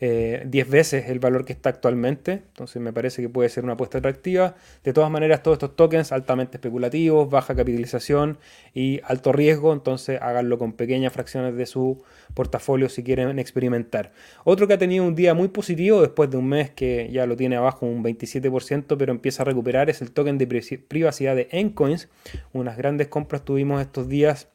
10 0.00 0.66
eh, 0.66 0.66
veces 0.68 1.08
el 1.08 1.18
valor 1.18 1.44
que 1.44 1.52
está 1.52 1.70
actualmente. 1.70 2.32
Entonces 2.32 2.80
me 2.80 2.92
parece 2.92 3.22
que 3.22 3.28
puede 3.28 3.48
ser 3.48 3.64
una 3.64 3.74
apuesta 3.74 3.98
atractiva. 3.98 4.54
De 4.82 4.92
todas 4.92 5.10
maneras, 5.10 5.42
todos 5.42 5.56
estos 5.56 5.76
tokens 5.76 6.12
altamente 6.12 6.56
especulativos, 6.56 7.30
baja 7.30 7.54
capitalización 7.54 8.38
y 8.74 9.00
alto 9.04 9.32
riesgo, 9.32 9.72
entonces 9.72 10.20
háganlo 10.20 10.58
con 10.58 10.72
pequeñas 10.72 11.12
fracciones 11.12 11.56
de 11.56 11.66
su 11.66 12.02
portafolio 12.34 12.88
si 12.88 13.02
quieren 13.02 13.38
experimentar. 13.38 14.12
Otro 14.44 14.66
que 14.66 14.74
ha 14.74 14.78
tenido 14.78 15.04
un 15.04 15.14
día 15.14 15.34
muy 15.34 15.48
positivo 15.48 16.00
después 16.00 16.30
de 16.30 16.36
un 16.36 16.48
mes 16.48 16.70
que 16.70 17.08
ya 17.12 17.26
lo 17.26 17.36
tiene 17.36 17.56
abajo 17.56 17.86
un 17.86 18.02
27%, 18.02 18.96
pero 18.98 19.12
empieza 19.12 19.42
a 19.42 19.46
recuperar, 19.46 19.90
es 19.90 20.02
el 20.02 20.10
token 20.10 20.38
de 20.38 20.46
privacidad 20.88 21.36
de 21.36 21.48
Encoins. 21.50 22.08
Unas 22.52 22.76
grandes 22.76 23.08
compras 23.08 23.44
tuvimos 23.44 23.80
estos 23.80 24.08
días 24.08 24.48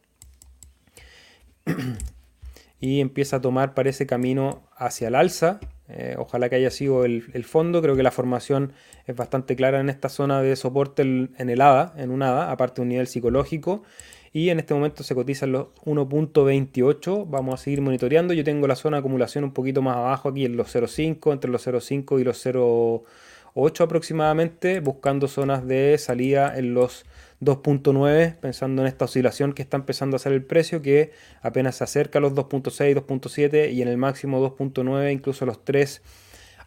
y 2.79 3.01
empieza 3.01 3.37
a 3.37 3.41
tomar, 3.41 3.73
parece, 3.73 4.05
camino 4.05 4.63
hacia 4.75 5.09
el 5.09 5.15
alza. 5.15 5.59
Eh, 5.89 6.15
ojalá 6.17 6.49
que 6.49 6.55
haya 6.55 6.69
sido 6.69 7.03
el, 7.03 7.43
fondo. 7.43 7.81
Creo 7.81 7.95
que 7.95 8.03
la 8.03 8.11
formación 8.11 8.73
es 9.05 9.15
bastante 9.15 9.55
clara 9.55 9.79
en 9.79 9.89
esta 9.89 10.07
zona 10.07 10.41
de 10.41 10.55
soporte 10.55 11.01
en 11.01 11.49
el 11.49 11.61
ADA, 11.61 11.93
en 11.97 12.11
un 12.11 12.21
ADA, 12.21 12.51
aparte 12.51 12.75
de 12.75 12.83
un 12.83 12.89
nivel 12.89 13.07
psicológico. 13.07 13.83
Y 14.31 14.49
en 14.49 14.59
este 14.59 14.73
momento 14.73 15.03
se 15.03 15.15
cotizan 15.15 15.51
los 15.51 15.67
1.28. 15.85 17.25
Vamos 17.27 17.59
a 17.59 17.63
seguir 17.63 17.81
monitoreando. 17.81 18.33
Yo 18.33 18.43
tengo 18.43 18.67
la 18.67 18.75
zona 18.75 18.97
de 18.97 18.99
acumulación 18.99 19.43
un 19.43 19.53
poquito 19.53 19.81
más 19.81 19.97
abajo 19.97 20.29
aquí 20.29 20.45
en 20.45 20.55
los 20.55 20.73
0.5, 20.73 21.33
entre 21.33 21.49
los 21.49 21.65
0.5 21.65 22.21
y 22.21 22.23
los 22.23 22.45
0.8 22.45 23.81
aproximadamente, 23.83 24.79
buscando 24.81 25.27
zonas 25.27 25.65
de 25.65 25.97
salida 25.97 26.57
en 26.57 26.75
los 26.75 27.05
2.9, 27.41 28.35
pensando 28.39 28.81
en 28.81 28.87
esta 28.87 29.05
oscilación 29.05 29.53
que 29.53 29.61
está 29.61 29.77
empezando 29.77 30.15
a 30.15 30.17
hacer 30.17 30.33
el 30.33 30.43
precio, 30.43 30.81
que 30.81 31.11
apenas 31.41 31.77
se 31.77 31.83
acerca 31.83 32.19
a 32.19 32.21
los 32.21 32.33
2.6, 32.33 32.95
2.7 32.95 33.71
y 33.71 33.81
en 33.81 33.87
el 33.87 33.97
máximo 33.97 34.39
2.9, 34.55 35.11
incluso 35.11 35.45
los 35.45 35.63
3 35.63 36.01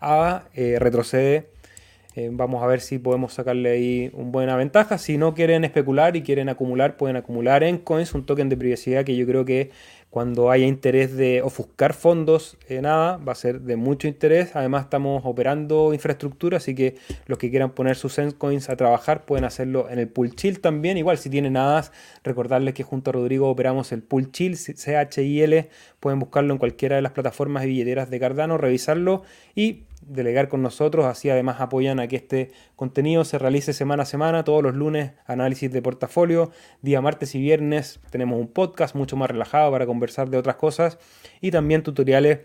a 0.01 0.49
eh, 0.55 0.79
retrocede. 0.79 1.52
Eh, 2.15 2.29
vamos 2.31 2.63
a 2.63 2.67
ver 2.67 2.81
si 2.81 2.99
podemos 2.99 3.33
sacarle 3.33 3.71
ahí 3.71 4.11
una 4.13 4.31
buena 4.31 4.57
ventaja. 4.57 4.99
Si 4.99 5.17
no 5.17 5.35
quieren 5.35 5.65
especular 5.65 6.15
y 6.17 6.23
quieren 6.23 6.49
acumular, 6.49 6.97
pueden 6.97 7.17
acumular 7.17 7.63
en 7.65 7.79
coins, 7.79 8.15
un 8.15 8.27
token 8.27 8.49
de 8.49 8.57
privacidad 8.57 9.05
que 9.05 9.17
yo 9.17 9.27
creo 9.27 9.45
que 9.45 9.71
cuando 10.13 10.51
haya 10.51 10.67
interés 10.67 11.17
de 11.17 11.41
ofuscar 11.41 11.95
fondos, 11.95 12.59
eh, 12.69 12.83
nada, 12.83 13.17
va 13.17 13.33
a 13.33 13.35
ser 13.35 13.63
de 13.63 13.77
mucho 13.77 14.09
interés. 14.09 14.55
Además 14.55 14.85
estamos 14.85 15.23
operando 15.25 15.95
infraestructura, 15.95 16.59
así 16.59 16.75
que 16.75 16.97
los 17.25 17.39
que 17.39 17.49
quieran 17.49 17.71
poner 17.71 17.97
sus 17.97 18.21
coins 18.37 18.69
a 18.69 18.77
trabajar 18.77 19.25
pueden 19.25 19.47
hacerlo 19.47 19.89
en 19.89 19.99
el 19.99 20.09
Pool 20.09 20.37
Chill 20.37 20.61
también. 20.61 20.99
Igual 20.99 21.17
si 21.17 21.31
tienen 21.31 21.55
nada, 21.55 21.91
recordarles 22.25 22.75
que 22.75 22.83
junto 22.83 23.09
a 23.09 23.15
Rodrigo 23.15 23.49
operamos 23.49 23.91
el 23.93 24.03
Pool 24.03 24.31
Chill, 24.31 24.59
CHIL, 24.59 25.69
pueden 25.99 26.19
buscarlo 26.19 26.53
en 26.53 26.59
cualquiera 26.59 26.97
de 26.97 27.01
las 27.01 27.13
plataformas 27.13 27.65
y 27.65 27.69
billeteras 27.69 28.11
de 28.11 28.21
Cardano, 28.21 28.59
revisarlo 28.59 29.23
y 29.55 29.85
delegar 30.07 30.49
con 30.49 30.63
nosotros, 30.63 31.07
así 31.07 31.31
además 31.31 31.61
apoyan 31.61 32.01
a 32.01 32.09
que 32.09 32.17
este 32.17 32.51
contenido 32.77 33.25
se 33.25 33.39
realice 33.39 33.73
semana 33.73 34.03
a 34.03 34.07
semana, 34.07 34.45
todos 34.45 34.63
los 34.63 34.75
lunes 34.75 35.13
análisis 35.27 35.73
de 35.73 35.83
portafolio, 35.83 36.51
día 36.83 37.01
martes 37.01 37.35
y 37.35 37.41
viernes 37.41 38.01
tenemos 38.11 38.39
un 38.39 38.49
podcast 38.49 38.95
mucho 38.95 39.17
más 39.17 39.31
relajado 39.31 39.71
para 39.71 39.87
conversar 39.87 40.29
de 40.31 40.39
otras 40.39 40.57
cosas 40.57 40.99
y 41.41 41.51
también 41.51 41.83
tutoriales 41.83 42.41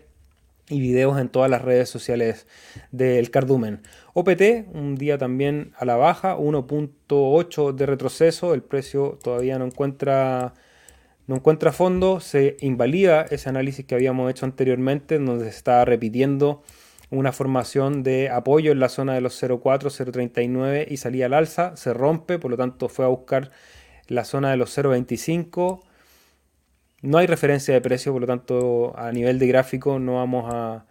y 0.70 0.80
videos 0.80 1.18
en 1.18 1.28
todas 1.28 1.50
las 1.50 1.62
redes 1.62 1.88
sociales 1.88 2.46
del 2.92 3.30
Cardumen. 3.30 3.80
OPT, 4.12 4.68
un 4.74 4.96
día 4.96 5.16
también 5.18 5.72
a 5.78 5.84
la 5.84 5.96
baja, 5.96 6.36
1.8 6.36 7.72
de 7.72 7.86
retroceso, 7.86 8.54
el 8.54 8.62
precio 8.62 9.18
todavía 9.22 9.58
no 9.58 9.64
encuentra 9.64 10.54
no 11.28 11.36
encuentra 11.36 11.72
fondo, 11.72 12.20
se 12.20 12.56
invalida 12.60 13.26
ese 13.30 13.50
análisis 13.50 13.84
que 13.84 13.94
habíamos 13.94 14.30
hecho 14.30 14.46
anteriormente, 14.46 15.18
donde 15.18 15.44
se 15.44 15.50
está 15.50 15.84
repitiendo 15.84 16.62
una 17.10 17.32
formación 17.32 18.02
de 18.02 18.28
apoyo 18.30 18.72
en 18.72 18.80
la 18.80 18.88
zona 18.88 19.14
de 19.14 19.20
los 19.20 19.42
0.4, 19.42 19.62
0.39 19.62 20.86
y 20.88 20.98
salía 20.98 21.26
al 21.26 21.34
alza, 21.34 21.76
se 21.76 21.94
rompe, 21.94 22.38
por 22.38 22.50
lo 22.50 22.56
tanto 22.56 22.88
fue 22.88 23.04
a 23.04 23.08
buscar 23.08 23.50
la 24.06 24.24
zona 24.24 24.50
de 24.50 24.56
los 24.56 24.76
0.25. 24.76 25.80
No 27.00 27.18
hay 27.18 27.26
referencia 27.26 27.72
de 27.72 27.80
precio, 27.80 28.12
por 28.12 28.20
lo 28.20 28.26
tanto 28.26 28.98
a 28.98 29.12
nivel 29.12 29.38
de 29.38 29.46
gráfico 29.46 29.98
no 29.98 30.16
vamos 30.16 30.52
a, 30.52 30.84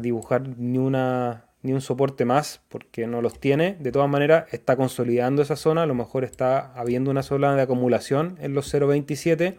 dibujar 0.00 0.48
ni, 0.56 0.78
una, 0.78 1.44
ni 1.60 1.74
un 1.74 1.82
soporte 1.82 2.24
más 2.24 2.62
porque 2.70 3.06
no 3.06 3.20
los 3.20 3.38
tiene. 3.38 3.76
De 3.78 3.92
todas 3.92 4.08
maneras 4.08 4.46
está 4.52 4.74
consolidando 4.74 5.42
esa 5.42 5.56
zona, 5.56 5.82
a 5.82 5.86
lo 5.86 5.94
mejor 5.94 6.24
está 6.24 6.72
habiendo 6.72 7.10
una 7.10 7.22
zona 7.22 7.54
de 7.54 7.62
acumulación 7.62 8.38
en 8.40 8.54
los 8.54 8.72
0.27 8.72 9.56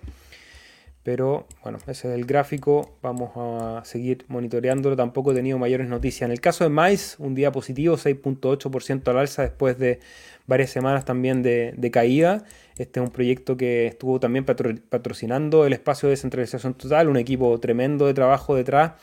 pero 1.07 1.47
bueno, 1.63 1.77
ese 1.87 2.09
es 2.09 2.15
el 2.15 2.25
gráfico, 2.25 2.97
vamos 3.01 3.31
a 3.37 3.81
seguir 3.85 4.25
monitoreándolo, 4.27 4.97
tampoco 4.97 5.31
he 5.31 5.35
tenido 5.35 5.57
mayores 5.57 5.87
noticias. 5.87 6.27
En 6.27 6.33
el 6.33 6.41
caso 6.41 6.65
de 6.65 6.69
Mais, 6.69 7.15
un 7.17 7.33
día 7.33 7.49
positivo, 7.49 7.95
6.8% 7.95 9.07
al 9.07 9.19
alza 9.19 9.43
después 9.43 9.79
de 9.79 10.01
varias 10.47 10.69
semanas 10.69 11.05
también 11.05 11.43
de, 11.43 11.89
caída. 11.93 12.43
Este 12.77 12.99
es 12.99 13.05
un 13.05 13.13
proyecto 13.13 13.55
que 13.55 13.87
estuvo 13.87 14.19
también 14.19 14.43
patrocinando 14.43 15.65
el 15.65 15.71
espacio 15.71 16.09
de 16.09 16.11
descentralización 16.11 16.73
total, 16.73 17.07
un 17.07 17.15
equipo 17.15 17.57
tremendo 17.61 18.05
de 18.05 18.13
trabajo 18.13 18.53
detrás. 18.53 18.95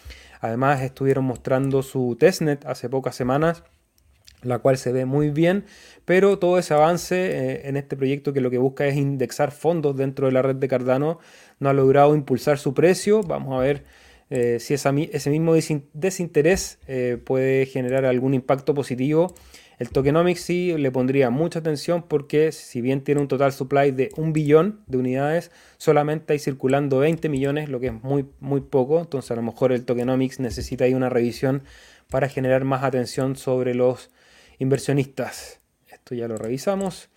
Además 0.43 0.83
estuvieron 0.83 1.25
mostrando 1.25 1.83
su 1.83 2.19
testnet 2.21 2.67
hace 2.67 2.91
pocas 2.91 3.17
semanas 3.17 3.63
la 4.45 4.59
cual 4.59 4.79
se 4.79 4.93
ve 4.93 5.05
muy 5.05 5.31
bien, 5.31 5.65
pero 6.05 6.39
todo 6.39 6.59
ese 6.59 6.75
avance 6.75 7.17
eh, 7.17 7.69
en 7.69 7.77
este 7.77 7.97
proyecto 7.97 8.33
que 8.33 8.41
lo 8.41 8.51
que 8.51 8.59
busca 8.59 8.87
es 8.87 8.97
indexar 8.97 9.51
fondos 9.51 9.97
dentro 9.97 10.27
de 10.27 10.33
la 10.33 10.43
red 10.43 10.57
de 10.57 10.69
Cardano 10.69 11.19
no 11.59 11.69
ha 11.69 11.73
logrado 11.73 12.15
impulsar 12.15 12.59
su 12.59 12.75
precio. 12.75 13.23
Vamos 13.23 13.55
a 13.55 13.63
ver 13.63 13.85
eh, 14.31 14.59
si 14.61 14.75
ese 14.75 15.31
mismo 15.31 15.55
desinterés 15.93 16.79
eh, 16.87 17.19
puede 17.25 17.67
generar 17.67 18.05
algún 18.05 18.35
impacto 18.35 18.75
positivo. 18.75 19.35
El 19.79 19.91
tokenomics 19.91 20.41
sí 20.41 20.75
le 20.79 20.91
pondría 20.93 21.31
mucha 21.31 21.59
atención 21.59 22.05
porque 22.09 22.53
si 22.53 22.81
bien 22.81 23.03
tiene 23.03 23.21
un 23.21 23.29
total 23.29 23.53
supply 23.53 23.91
de 23.91 24.11
un 24.17 24.33
billón 24.33 24.81
de 24.87 24.99
unidades, 24.99 25.51
solamente 25.79 26.33
hay 26.33 26.39
circulando 26.39 27.01
20 27.01 27.29
millones, 27.29 27.69
lo 27.69 27.81
que 27.81 27.89
es 27.89 27.93
muy, 27.93 28.27
muy 28.39 28.61
poco. 28.61 29.01
Entonces 29.01 29.31
a 29.33 29.35
lo 29.35 29.43
mejor 29.43 29.73
el 29.73 29.85
tokenomics 29.85 30.39
necesita 30.39 30.85
ahí 30.85 30.95
una 30.95 31.11
revisión 31.11 31.65
para 32.09 32.29
generar 32.29 32.65
más 32.65 32.85
atención 32.85 33.37
sobre 33.37 33.75
los 33.75 34.11
inversionistas. 34.59 35.61
Esto 35.89 36.15
ya 36.15 36.29
lo 36.29 36.37
revisamos. 36.37 37.09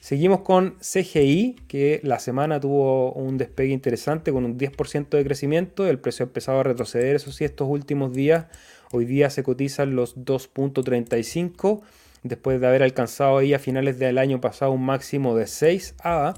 Seguimos 0.00 0.42
con 0.42 0.76
CGI, 0.78 1.56
que 1.66 2.00
la 2.04 2.20
semana 2.20 2.60
tuvo 2.60 3.12
un 3.12 3.36
despegue 3.36 3.72
interesante 3.72 4.32
con 4.32 4.44
un 4.44 4.56
10% 4.56 5.08
de 5.08 5.24
crecimiento. 5.24 5.88
El 5.88 5.98
precio 5.98 6.24
ha 6.24 6.28
empezado 6.28 6.60
a 6.60 6.62
retroceder, 6.62 7.16
eso 7.16 7.32
sí, 7.32 7.44
estos 7.44 7.68
últimos 7.68 8.12
días. 8.12 8.46
Hoy 8.92 9.06
día 9.06 9.28
se 9.28 9.42
cotizan 9.42 9.96
los 9.96 10.16
2.35, 10.16 11.82
después 12.22 12.60
de 12.60 12.66
haber 12.68 12.84
alcanzado 12.84 13.38
ahí 13.38 13.54
a 13.54 13.58
finales 13.58 13.98
del 13.98 14.18
año 14.18 14.40
pasado 14.40 14.70
un 14.70 14.84
máximo 14.84 15.36
de 15.36 15.48
6 15.48 15.96
A. 16.04 16.34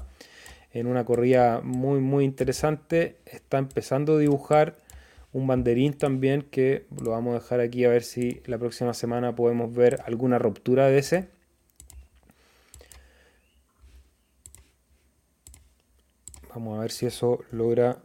En 0.73 0.87
una 0.87 1.05
corrida 1.05 1.61
muy, 1.63 1.99
muy 1.99 2.25
interesante. 2.25 3.17
Está 3.25 3.59
empezando 3.59 4.15
a 4.15 4.19
dibujar 4.19 4.75
un 5.33 5.47
banderín 5.47 5.93
también 5.93 6.41
que 6.41 6.85
lo 7.01 7.11
vamos 7.11 7.31
a 7.31 7.39
dejar 7.39 7.59
aquí 7.61 7.85
a 7.85 7.89
ver 7.89 8.03
si 8.03 8.41
la 8.45 8.57
próxima 8.57 8.93
semana 8.93 9.35
podemos 9.35 9.73
ver 9.73 10.01
alguna 10.05 10.39
ruptura 10.39 10.87
de 10.87 10.97
ese. 10.97 11.27
Vamos 16.53 16.77
a 16.77 16.81
ver 16.81 16.91
si 16.91 17.05
eso 17.05 17.39
logra 17.51 17.99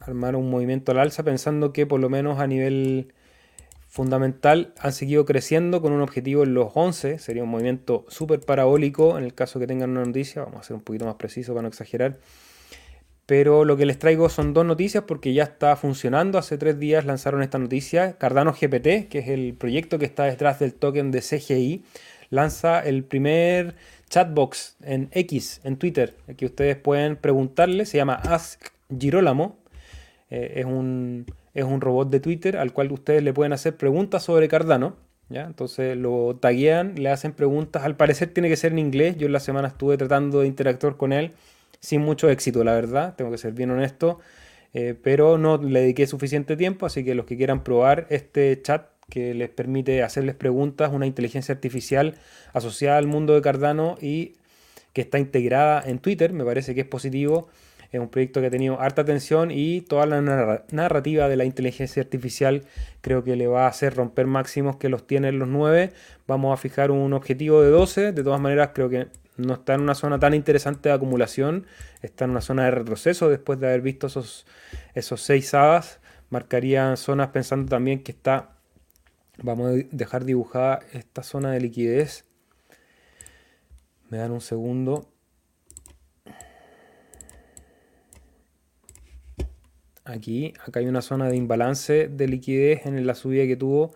armar 0.00 0.34
un 0.34 0.50
movimiento 0.50 0.90
al 0.90 0.98
alza 0.98 1.22
pensando 1.22 1.72
que 1.72 1.86
por 1.86 2.00
lo 2.00 2.08
menos 2.08 2.40
a 2.40 2.48
nivel 2.48 3.12
fundamental 3.86 4.74
han 4.78 4.92
seguido 4.92 5.24
creciendo 5.24 5.80
con 5.80 5.92
un 5.92 6.00
objetivo 6.00 6.42
en 6.42 6.54
los 6.54 6.72
11. 6.74 7.20
Sería 7.20 7.44
un 7.44 7.50
movimiento 7.50 8.04
súper 8.08 8.40
parabólico 8.40 9.18
en 9.18 9.24
el 9.24 9.34
caso 9.34 9.60
que 9.60 9.68
tengan 9.68 9.90
una 9.90 10.04
noticia. 10.04 10.42
Vamos 10.42 10.60
a 10.60 10.64
ser 10.64 10.74
un 10.74 10.82
poquito 10.82 11.04
más 11.04 11.14
preciso 11.14 11.52
para 11.52 11.62
no 11.62 11.68
exagerar 11.68 12.18
Pero 13.32 13.64
lo 13.64 13.78
que 13.78 13.86
les 13.86 13.98
traigo 13.98 14.28
son 14.28 14.52
dos 14.52 14.66
noticias 14.66 15.04
porque 15.04 15.32
ya 15.32 15.44
está 15.44 15.74
funcionando. 15.76 16.36
Hace 16.36 16.58
tres 16.58 16.78
días 16.78 17.06
lanzaron 17.06 17.42
esta 17.42 17.56
noticia. 17.56 18.18
Cardano 18.18 18.52
GPT, 18.52 19.08
que 19.08 19.20
es 19.20 19.28
el 19.28 19.54
proyecto 19.54 19.98
que 19.98 20.04
está 20.04 20.24
detrás 20.24 20.58
del 20.58 20.74
token 20.74 21.10
de 21.10 21.22
CGI, 21.22 21.82
lanza 22.28 22.80
el 22.80 23.04
primer 23.04 23.74
chatbox 24.10 24.76
en 24.82 25.08
X, 25.12 25.62
en 25.64 25.78
Twitter, 25.78 26.14
que 26.36 26.44
ustedes 26.44 26.76
pueden 26.76 27.16
preguntarle. 27.16 27.86
Se 27.86 27.96
llama 27.96 28.16
Ask 28.16 28.66
Girolamo. 28.94 29.56
Eh, 30.28 30.52
es, 30.56 30.66
un, 30.66 31.24
es 31.54 31.64
un 31.64 31.80
robot 31.80 32.10
de 32.10 32.20
Twitter 32.20 32.58
al 32.58 32.74
cual 32.74 32.92
ustedes 32.92 33.22
le 33.22 33.32
pueden 33.32 33.54
hacer 33.54 33.78
preguntas 33.78 34.24
sobre 34.24 34.46
Cardano. 34.46 34.94
¿ya? 35.30 35.44
Entonces 35.44 35.96
lo 35.96 36.36
taguean, 36.38 36.96
le 36.96 37.08
hacen 37.08 37.32
preguntas. 37.32 37.82
Al 37.82 37.96
parecer 37.96 38.28
tiene 38.28 38.50
que 38.50 38.56
ser 38.56 38.72
en 38.72 38.78
inglés. 38.78 39.16
Yo 39.16 39.24
en 39.24 39.32
la 39.32 39.40
semana 39.40 39.68
estuve 39.68 39.96
tratando 39.96 40.40
de 40.40 40.48
interactuar 40.48 40.98
con 40.98 41.14
él 41.14 41.32
sin 41.82 42.00
mucho 42.00 42.30
éxito, 42.30 42.64
la 42.64 42.72
verdad. 42.74 43.14
Tengo 43.16 43.30
que 43.30 43.38
ser 43.38 43.52
bien 43.52 43.70
honesto. 43.70 44.20
Eh, 44.72 44.94
pero 45.02 45.36
no 45.36 45.58
le 45.58 45.80
dediqué 45.80 46.06
suficiente 46.06 46.56
tiempo, 46.56 46.86
así 46.86 47.04
que 47.04 47.14
los 47.14 47.26
que 47.26 47.36
quieran 47.36 47.62
probar 47.62 48.06
este 48.08 48.62
chat 48.62 48.86
que 49.10 49.34
les 49.34 49.50
permite 49.50 50.02
hacerles 50.02 50.34
preguntas, 50.34 50.90
una 50.90 51.06
inteligencia 51.06 51.54
artificial 51.54 52.14
asociada 52.54 52.96
al 52.96 53.06
mundo 53.06 53.34
de 53.34 53.42
Cardano 53.42 53.98
y 54.00 54.36
que 54.94 55.02
está 55.02 55.18
integrada 55.18 55.82
en 55.84 55.98
Twitter, 55.98 56.32
me 56.32 56.44
parece 56.44 56.74
que 56.74 56.80
es 56.82 56.86
positivo. 56.86 57.48
Es 57.90 58.00
un 58.00 58.08
proyecto 58.08 58.40
que 58.40 58.46
ha 58.46 58.50
tenido 58.50 58.80
harta 58.80 59.02
atención 59.02 59.50
y 59.50 59.82
toda 59.82 60.06
la 60.06 60.22
narrativa 60.70 61.28
de 61.28 61.36
la 61.36 61.44
inteligencia 61.44 62.02
artificial 62.02 62.62
creo 63.02 63.22
que 63.22 63.36
le 63.36 63.46
va 63.46 63.66
a 63.66 63.68
hacer 63.68 63.94
romper 63.94 64.26
máximos 64.26 64.76
que 64.76 64.88
los 64.88 65.06
tienen 65.06 65.38
los 65.38 65.48
9. 65.48 65.92
Vamos 66.26 66.54
a 66.54 66.56
fijar 66.56 66.90
un 66.90 67.12
objetivo 67.12 67.60
de 67.60 67.68
12. 67.68 68.12
De 68.12 68.24
todas 68.24 68.40
maneras, 68.40 68.70
creo 68.72 68.88
que 68.88 69.08
no 69.42 69.54
está 69.54 69.74
en 69.74 69.82
una 69.82 69.94
zona 69.94 70.18
tan 70.18 70.34
interesante 70.34 70.88
de 70.88 70.94
acumulación. 70.94 71.66
Está 72.02 72.24
en 72.24 72.32
una 72.32 72.40
zona 72.40 72.64
de 72.64 72.72
retroceso 72.72 73.28
después 73.28 73.60
de 73.60 73.66
haber 73.68 73.82
visto 73.82 74.06
esos, 74.06 74.46
esos 74.94 75.20
6 75.22 75.54
hadas. 75.54 76.00
Marcarían 76.30 76.96
zonas 76.96 77.28
pensando 77.28 77.68
también 77.68 78.02
que 78.02 78.12
está 78.12 78.52
Vamos 79.38 79.70
a 79.70 79.72
dejar 79.90 80.24
dibujada 80.24 80.80
esta 80.92 81.22
zona 81.22 81.52
de 81.52 81.60
liquidez. 81.60 82.26
Me 84.10 84.18
dan 84.18 84.30
un 84.30 84.42
segundo. 84.42 85.08
Aquí, 90.04 90.52
acá 90.64 90.80
hay 90.80 90.86
una 90.86 91.00
zona 91.00 91.28
de 91.28 91.36
imbalance 91.36 92.08
de 92.08 92.28
liquidez 92.28 92.86
en 92.86 93.04
la 93.06 93.14
subida 93.14 93.46
que 93.46 93.56
tuvo. 93.56 93.94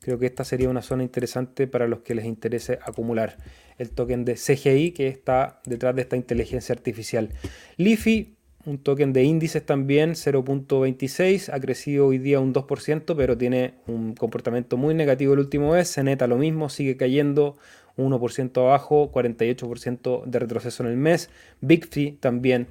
Creo 0.00 0.18
que 0.18 0.26
esta 0.26 0.44
sería 0.44 0.68
una 0.68 0.82
zona 0.82 1.02
interesante 1.02 1.66
para 1.66 1.88
los 1.88 2.00
que 2.00 2.14
les 2.14 2.26
interese 2.26 2.78
acumular 2.82 3.36
el 3.78 3.90
token 3.90 4.24
de 4.24 4.34
CGI 4.34 4.92
que 4.92 5.08
está 5.08 5.60
detrás 5.64 5.94
de 5.94 6.02
esta 6.02 6.16
inteligencia 6.16 6.74
artificial. 6.74 7.30
Lifi 7.76 8.36
un 8.66 8.78
token 8.78 9.12
de 9.12 9.22
índices 9.22 9.64
también 9.64 10.14
0.26, 10.14 11.54
ha 11.54 11.60
crecido 11.60 12.08
hoy 12.08 12.18
día 12.18 12.40
un 12.40 12.52
2%, 12.52 13.14
pero 13.16 13.38
tiene 13.38 13.74
un 13.86 14.14
comportamiento 14.14 14.76
muy 14.76 14.92
negativo 14.92 15.34
el 15.34 15.38
último 15.38 15.72
mes. 15.72 15.92
Ceneta 15.92 16.26
lo 16.26 16.36
mismo, 16.36 16.68
sigue 16.68 16.96
cayendo 16.96 17.56
1% 17.96 18.60
abajo, 18.60 19.12
48% 19.12 20.24
de 20.24 20.38
retroceso 20.38 20.82
en 20.82 20.90
el 20.90 20.96
mes. 20.96 21.30
Bigtree 21.60 22.16
también 22.18 22.66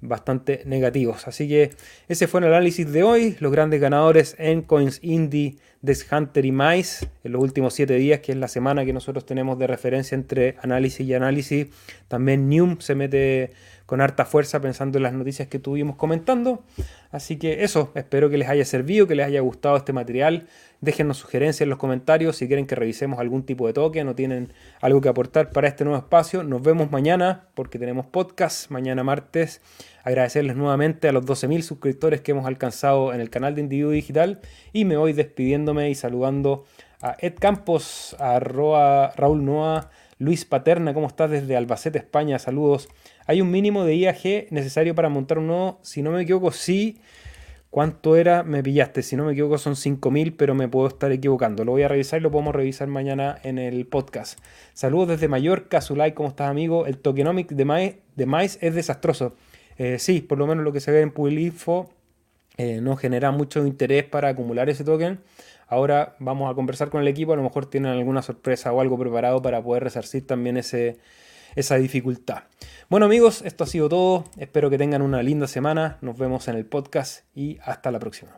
bastante 0.00 0.62
negativos. 0.64 1.26
Así 1.26 1.48
que 1.48 1.70
ese 2.08 2.26
fue 2.26 2.40
el 2.40 2.46
análisis 2.46 2.90
de 2.90 3.02
hoy. 3.02 3.36
Los 3.40 3.52
grandes 3.52 3.80
ganadores 3.80 4.36
en 4.38 4.62
Coins 4.62 5.00
Indie, 5.02 5.56
Desk 5.82 6.12
Hunter 6.12 6.44
y 6.44 6.52
Mice 6.52 7.08
en 7.24 7.32
los 7.32 7.42
últimos 7.42 7.74
7 7.74 7.94
días, 7.94 8.20
que 8.20 8.32
es 8.32 8.38
la 8.38 8.48
semana 8.48 8.84
que 8.84 8.92
nosotros 8.92 9.26
tenemos 9.26 9.58
de 9.58 9.66
referencia 9.66 10.14
entre 10.14 10.56
análisis 10.62 11.06
y 11.06 11.14
análisis. 11.14 11.66
También 12.08 12.48
Neum 12.48 12.78
se 12.80 12.94
mete 12.94 13.50
con 13.88 14.02
harta 14.02 14.26
fuerza 14.26 14.60
pensando 14.60 14.98
en 14.98 15.02
las 15.02 15.14
noticias 15.14 15.48
que 15.48 15.58
tuvimos 15.58 15.96
comentando. 15.96 16.62
Así 17.10 17.38
que 17.38 17.64
eso, 17.64 17.90
espero 17.94 18.28
que 18.28 18.36
les 18.36 18.46
haya 18.46 18.66
servido, 18.66 19.06
que 19.06 19.14
les 19.14 19.24
haya 19.24 19.40
gustado 19.40 19.78
este 19.78 19.94
material. 19.94 20.46
Déjennos 20.82 21.16
sugerencias 21.16 21.62
en 21.62 21.70
los 21.70 21.78
comentarios 21.78 22.36
si 22.36 22.48
quieren 22.48 22.66
que 22.66 22.74
revisemos 22.74 23.18
algún 23.18 23.44
tipo 23.44 23.66
de 23.66 23.72
token 23.72 24.06
o 24.08 24.14
tienen 24.14 24.52
algo 24.82 25.00
que 25.00 25.08
aportar 25.08 25.52
para 25.52 25.68
este 25.68 25.84
nuevo 25.84 25.98
espacio. 25.98 26.42
Nos 26.42 26.60
vemos 26.60 26.90
mañana 26.90 27.46
porque 27.54 27.78
tenemos 27.78 28.04
podcast, 28.04 28.70
mañana 28.70 29.04
martes. 29.04 29.62
Agradecerles 30.04 30.54
nuevamente 30.54 31.08
a 31.08 31.12
los 31.12 31.24
12.000 31.24 31.62
suscriptores 31.62 32.20
que 32.20 32.32
hemos 32.32 32.44
alcanzado 32.44 33.14
en 33.14 33.22
el 33.22 33.30
canal 33.30 33.54
de 33.54 33.62
Individuo 33.62 33.92
Digital 33.92 34.40
y 34.74 34.84
me 34.84 34.98
voy 34.98 35.14
despidiéndome 35.14 35.88
y 35.88 35.94
saludando 35.94 36.66
a 37.00 37.16
Ed 37.20 37.36
Campos, 37.40 38.14
a 38.18 38.38
Raúl 38.38 39.46
Noa, 39.46 39.88
Luis 40.18 40.44
Paterna, 40.44 40.94
¿cómo 40.94 41.06
estás 41.06 41.30
desde 41.30 41.56
Albacete, 41.56 41.96
España? 41.96 42.38
Saludos. 42.38 42.88
¿Hay 43.28 43.42
un 43.42 43.50
mínimo 43.50 43.84
de 43.84 43.94
IAG 43.94 44.46
necesario 44.48 44.94
para 44.94 45.10
montar 45.10 45.38
un 45.38 45.48
nodo? 45.48 45.78
Si 45.82 46.00
no 46.00 46.10
me 46.10 46.22
equivoco, 46.22 46.50
sí. 46.50 46.98
¿Cuánto 47.68 48.16
era? 48.16 48.42
Me 48.42 48.62
pillaste. 48.62 49.02
Si 49.02 49.16
no 49.16 49.26
me 49.26 49.32
equivoco, 49.32 49.58
son 49.58 49.74
5.000, 49.74 50.34
pero 50.34 50.54
me 50.54 50.66
puedo 50.66 50.88
estar 50.88 51.12
equivocando. 51.12 51.62
Lo 51.62 51.72
voy 51.72 51.82
a 51.82 51.88
revisar 51.88 52.20
y 52.20 52.22
lo 52.22 52.30
podemos 52.30 52.54
revisar 52.54 52.88
mañana 52.88 53.38
en 53.42 53.58
el 53.58 53.86
podcast. 53.86 54.38
Saludos 54.72 55.08
desde 55.08 55.28
Mallorca. 55.28 55.82
Zulay, 55.82 56.12
¿cómo 56.14 56.30
estás, 56.30 56.48
amigo? 56.48 56.86
El 56.86 56.96
tokenomic 56.96 57.50
de 57.50 57.66
Mais, 57.66 57.96
de 58.16 58.66
es 58.66 58.74
desastroso. 58.74 59.34
Eh, 59.76 59.98
sí, 59.98 60.22
por 60.22 60.38
lo 60.38 60.46
menos 60.46 60.64
lo 60.64 60.72
que 60.72 60.80
se 60.80 60.90
ve 60.90 61.02
en 61.02 61.10
Pubilinfo 61.10 61.90
eh, 62.56 62.80
no 62.80 62.96
genera 62.96 63.30
mucho 63.30 63.66
interés 63.66 64.04
para 64.04 64.28
acumular 64.30 64.70
ese 64.70 64.84
token. 64.84 65.20
Ahora 65.66 66.16
vamos 66.18 66.50
a 66.50 66.54
conversar 66.54 66.88
con 66.88 67.02
el 67.02 67.08
equipo, 67.08 67.34
a 67.34 67.36
lo 67.36 67.42
mejor 67.42 67.66
tienen 67.66 67.92
alguna 67.92 68.22
sorpresa 68.22 68.72
o 68.72 68.80
algo 68.80 68.98
preparado 68.98 69.42
para 69.42 69.62
poder 69.62 69.84
resarcir 69.84 70.26
también 70.26 70.56
ese, 70.56 70.96
esa 71.58 71.76
dificultad. 71.76 72.44
Bueno 72.88 73.06
amigos, 73.06 73.42
esto 73.42 73.64
ha 73.64 73.66
sido 73.66 73.88
todo, 73.88 74.24
espero 74.36 74.70
que 74.70 74.78
tengan 74.78 75.02
una 75.02 75.22
linda 75.22 75.48
semana, 75.48 75.98
nos 76.00 76.16
vemos 76.16 76.46
en 76.46 76.54
el 76.54 76.64
podcast 76.64 77.24
y 77.34 77.58
hasta 77.64 77.90
la 77.90 77.98
próxima. 77.98 78.32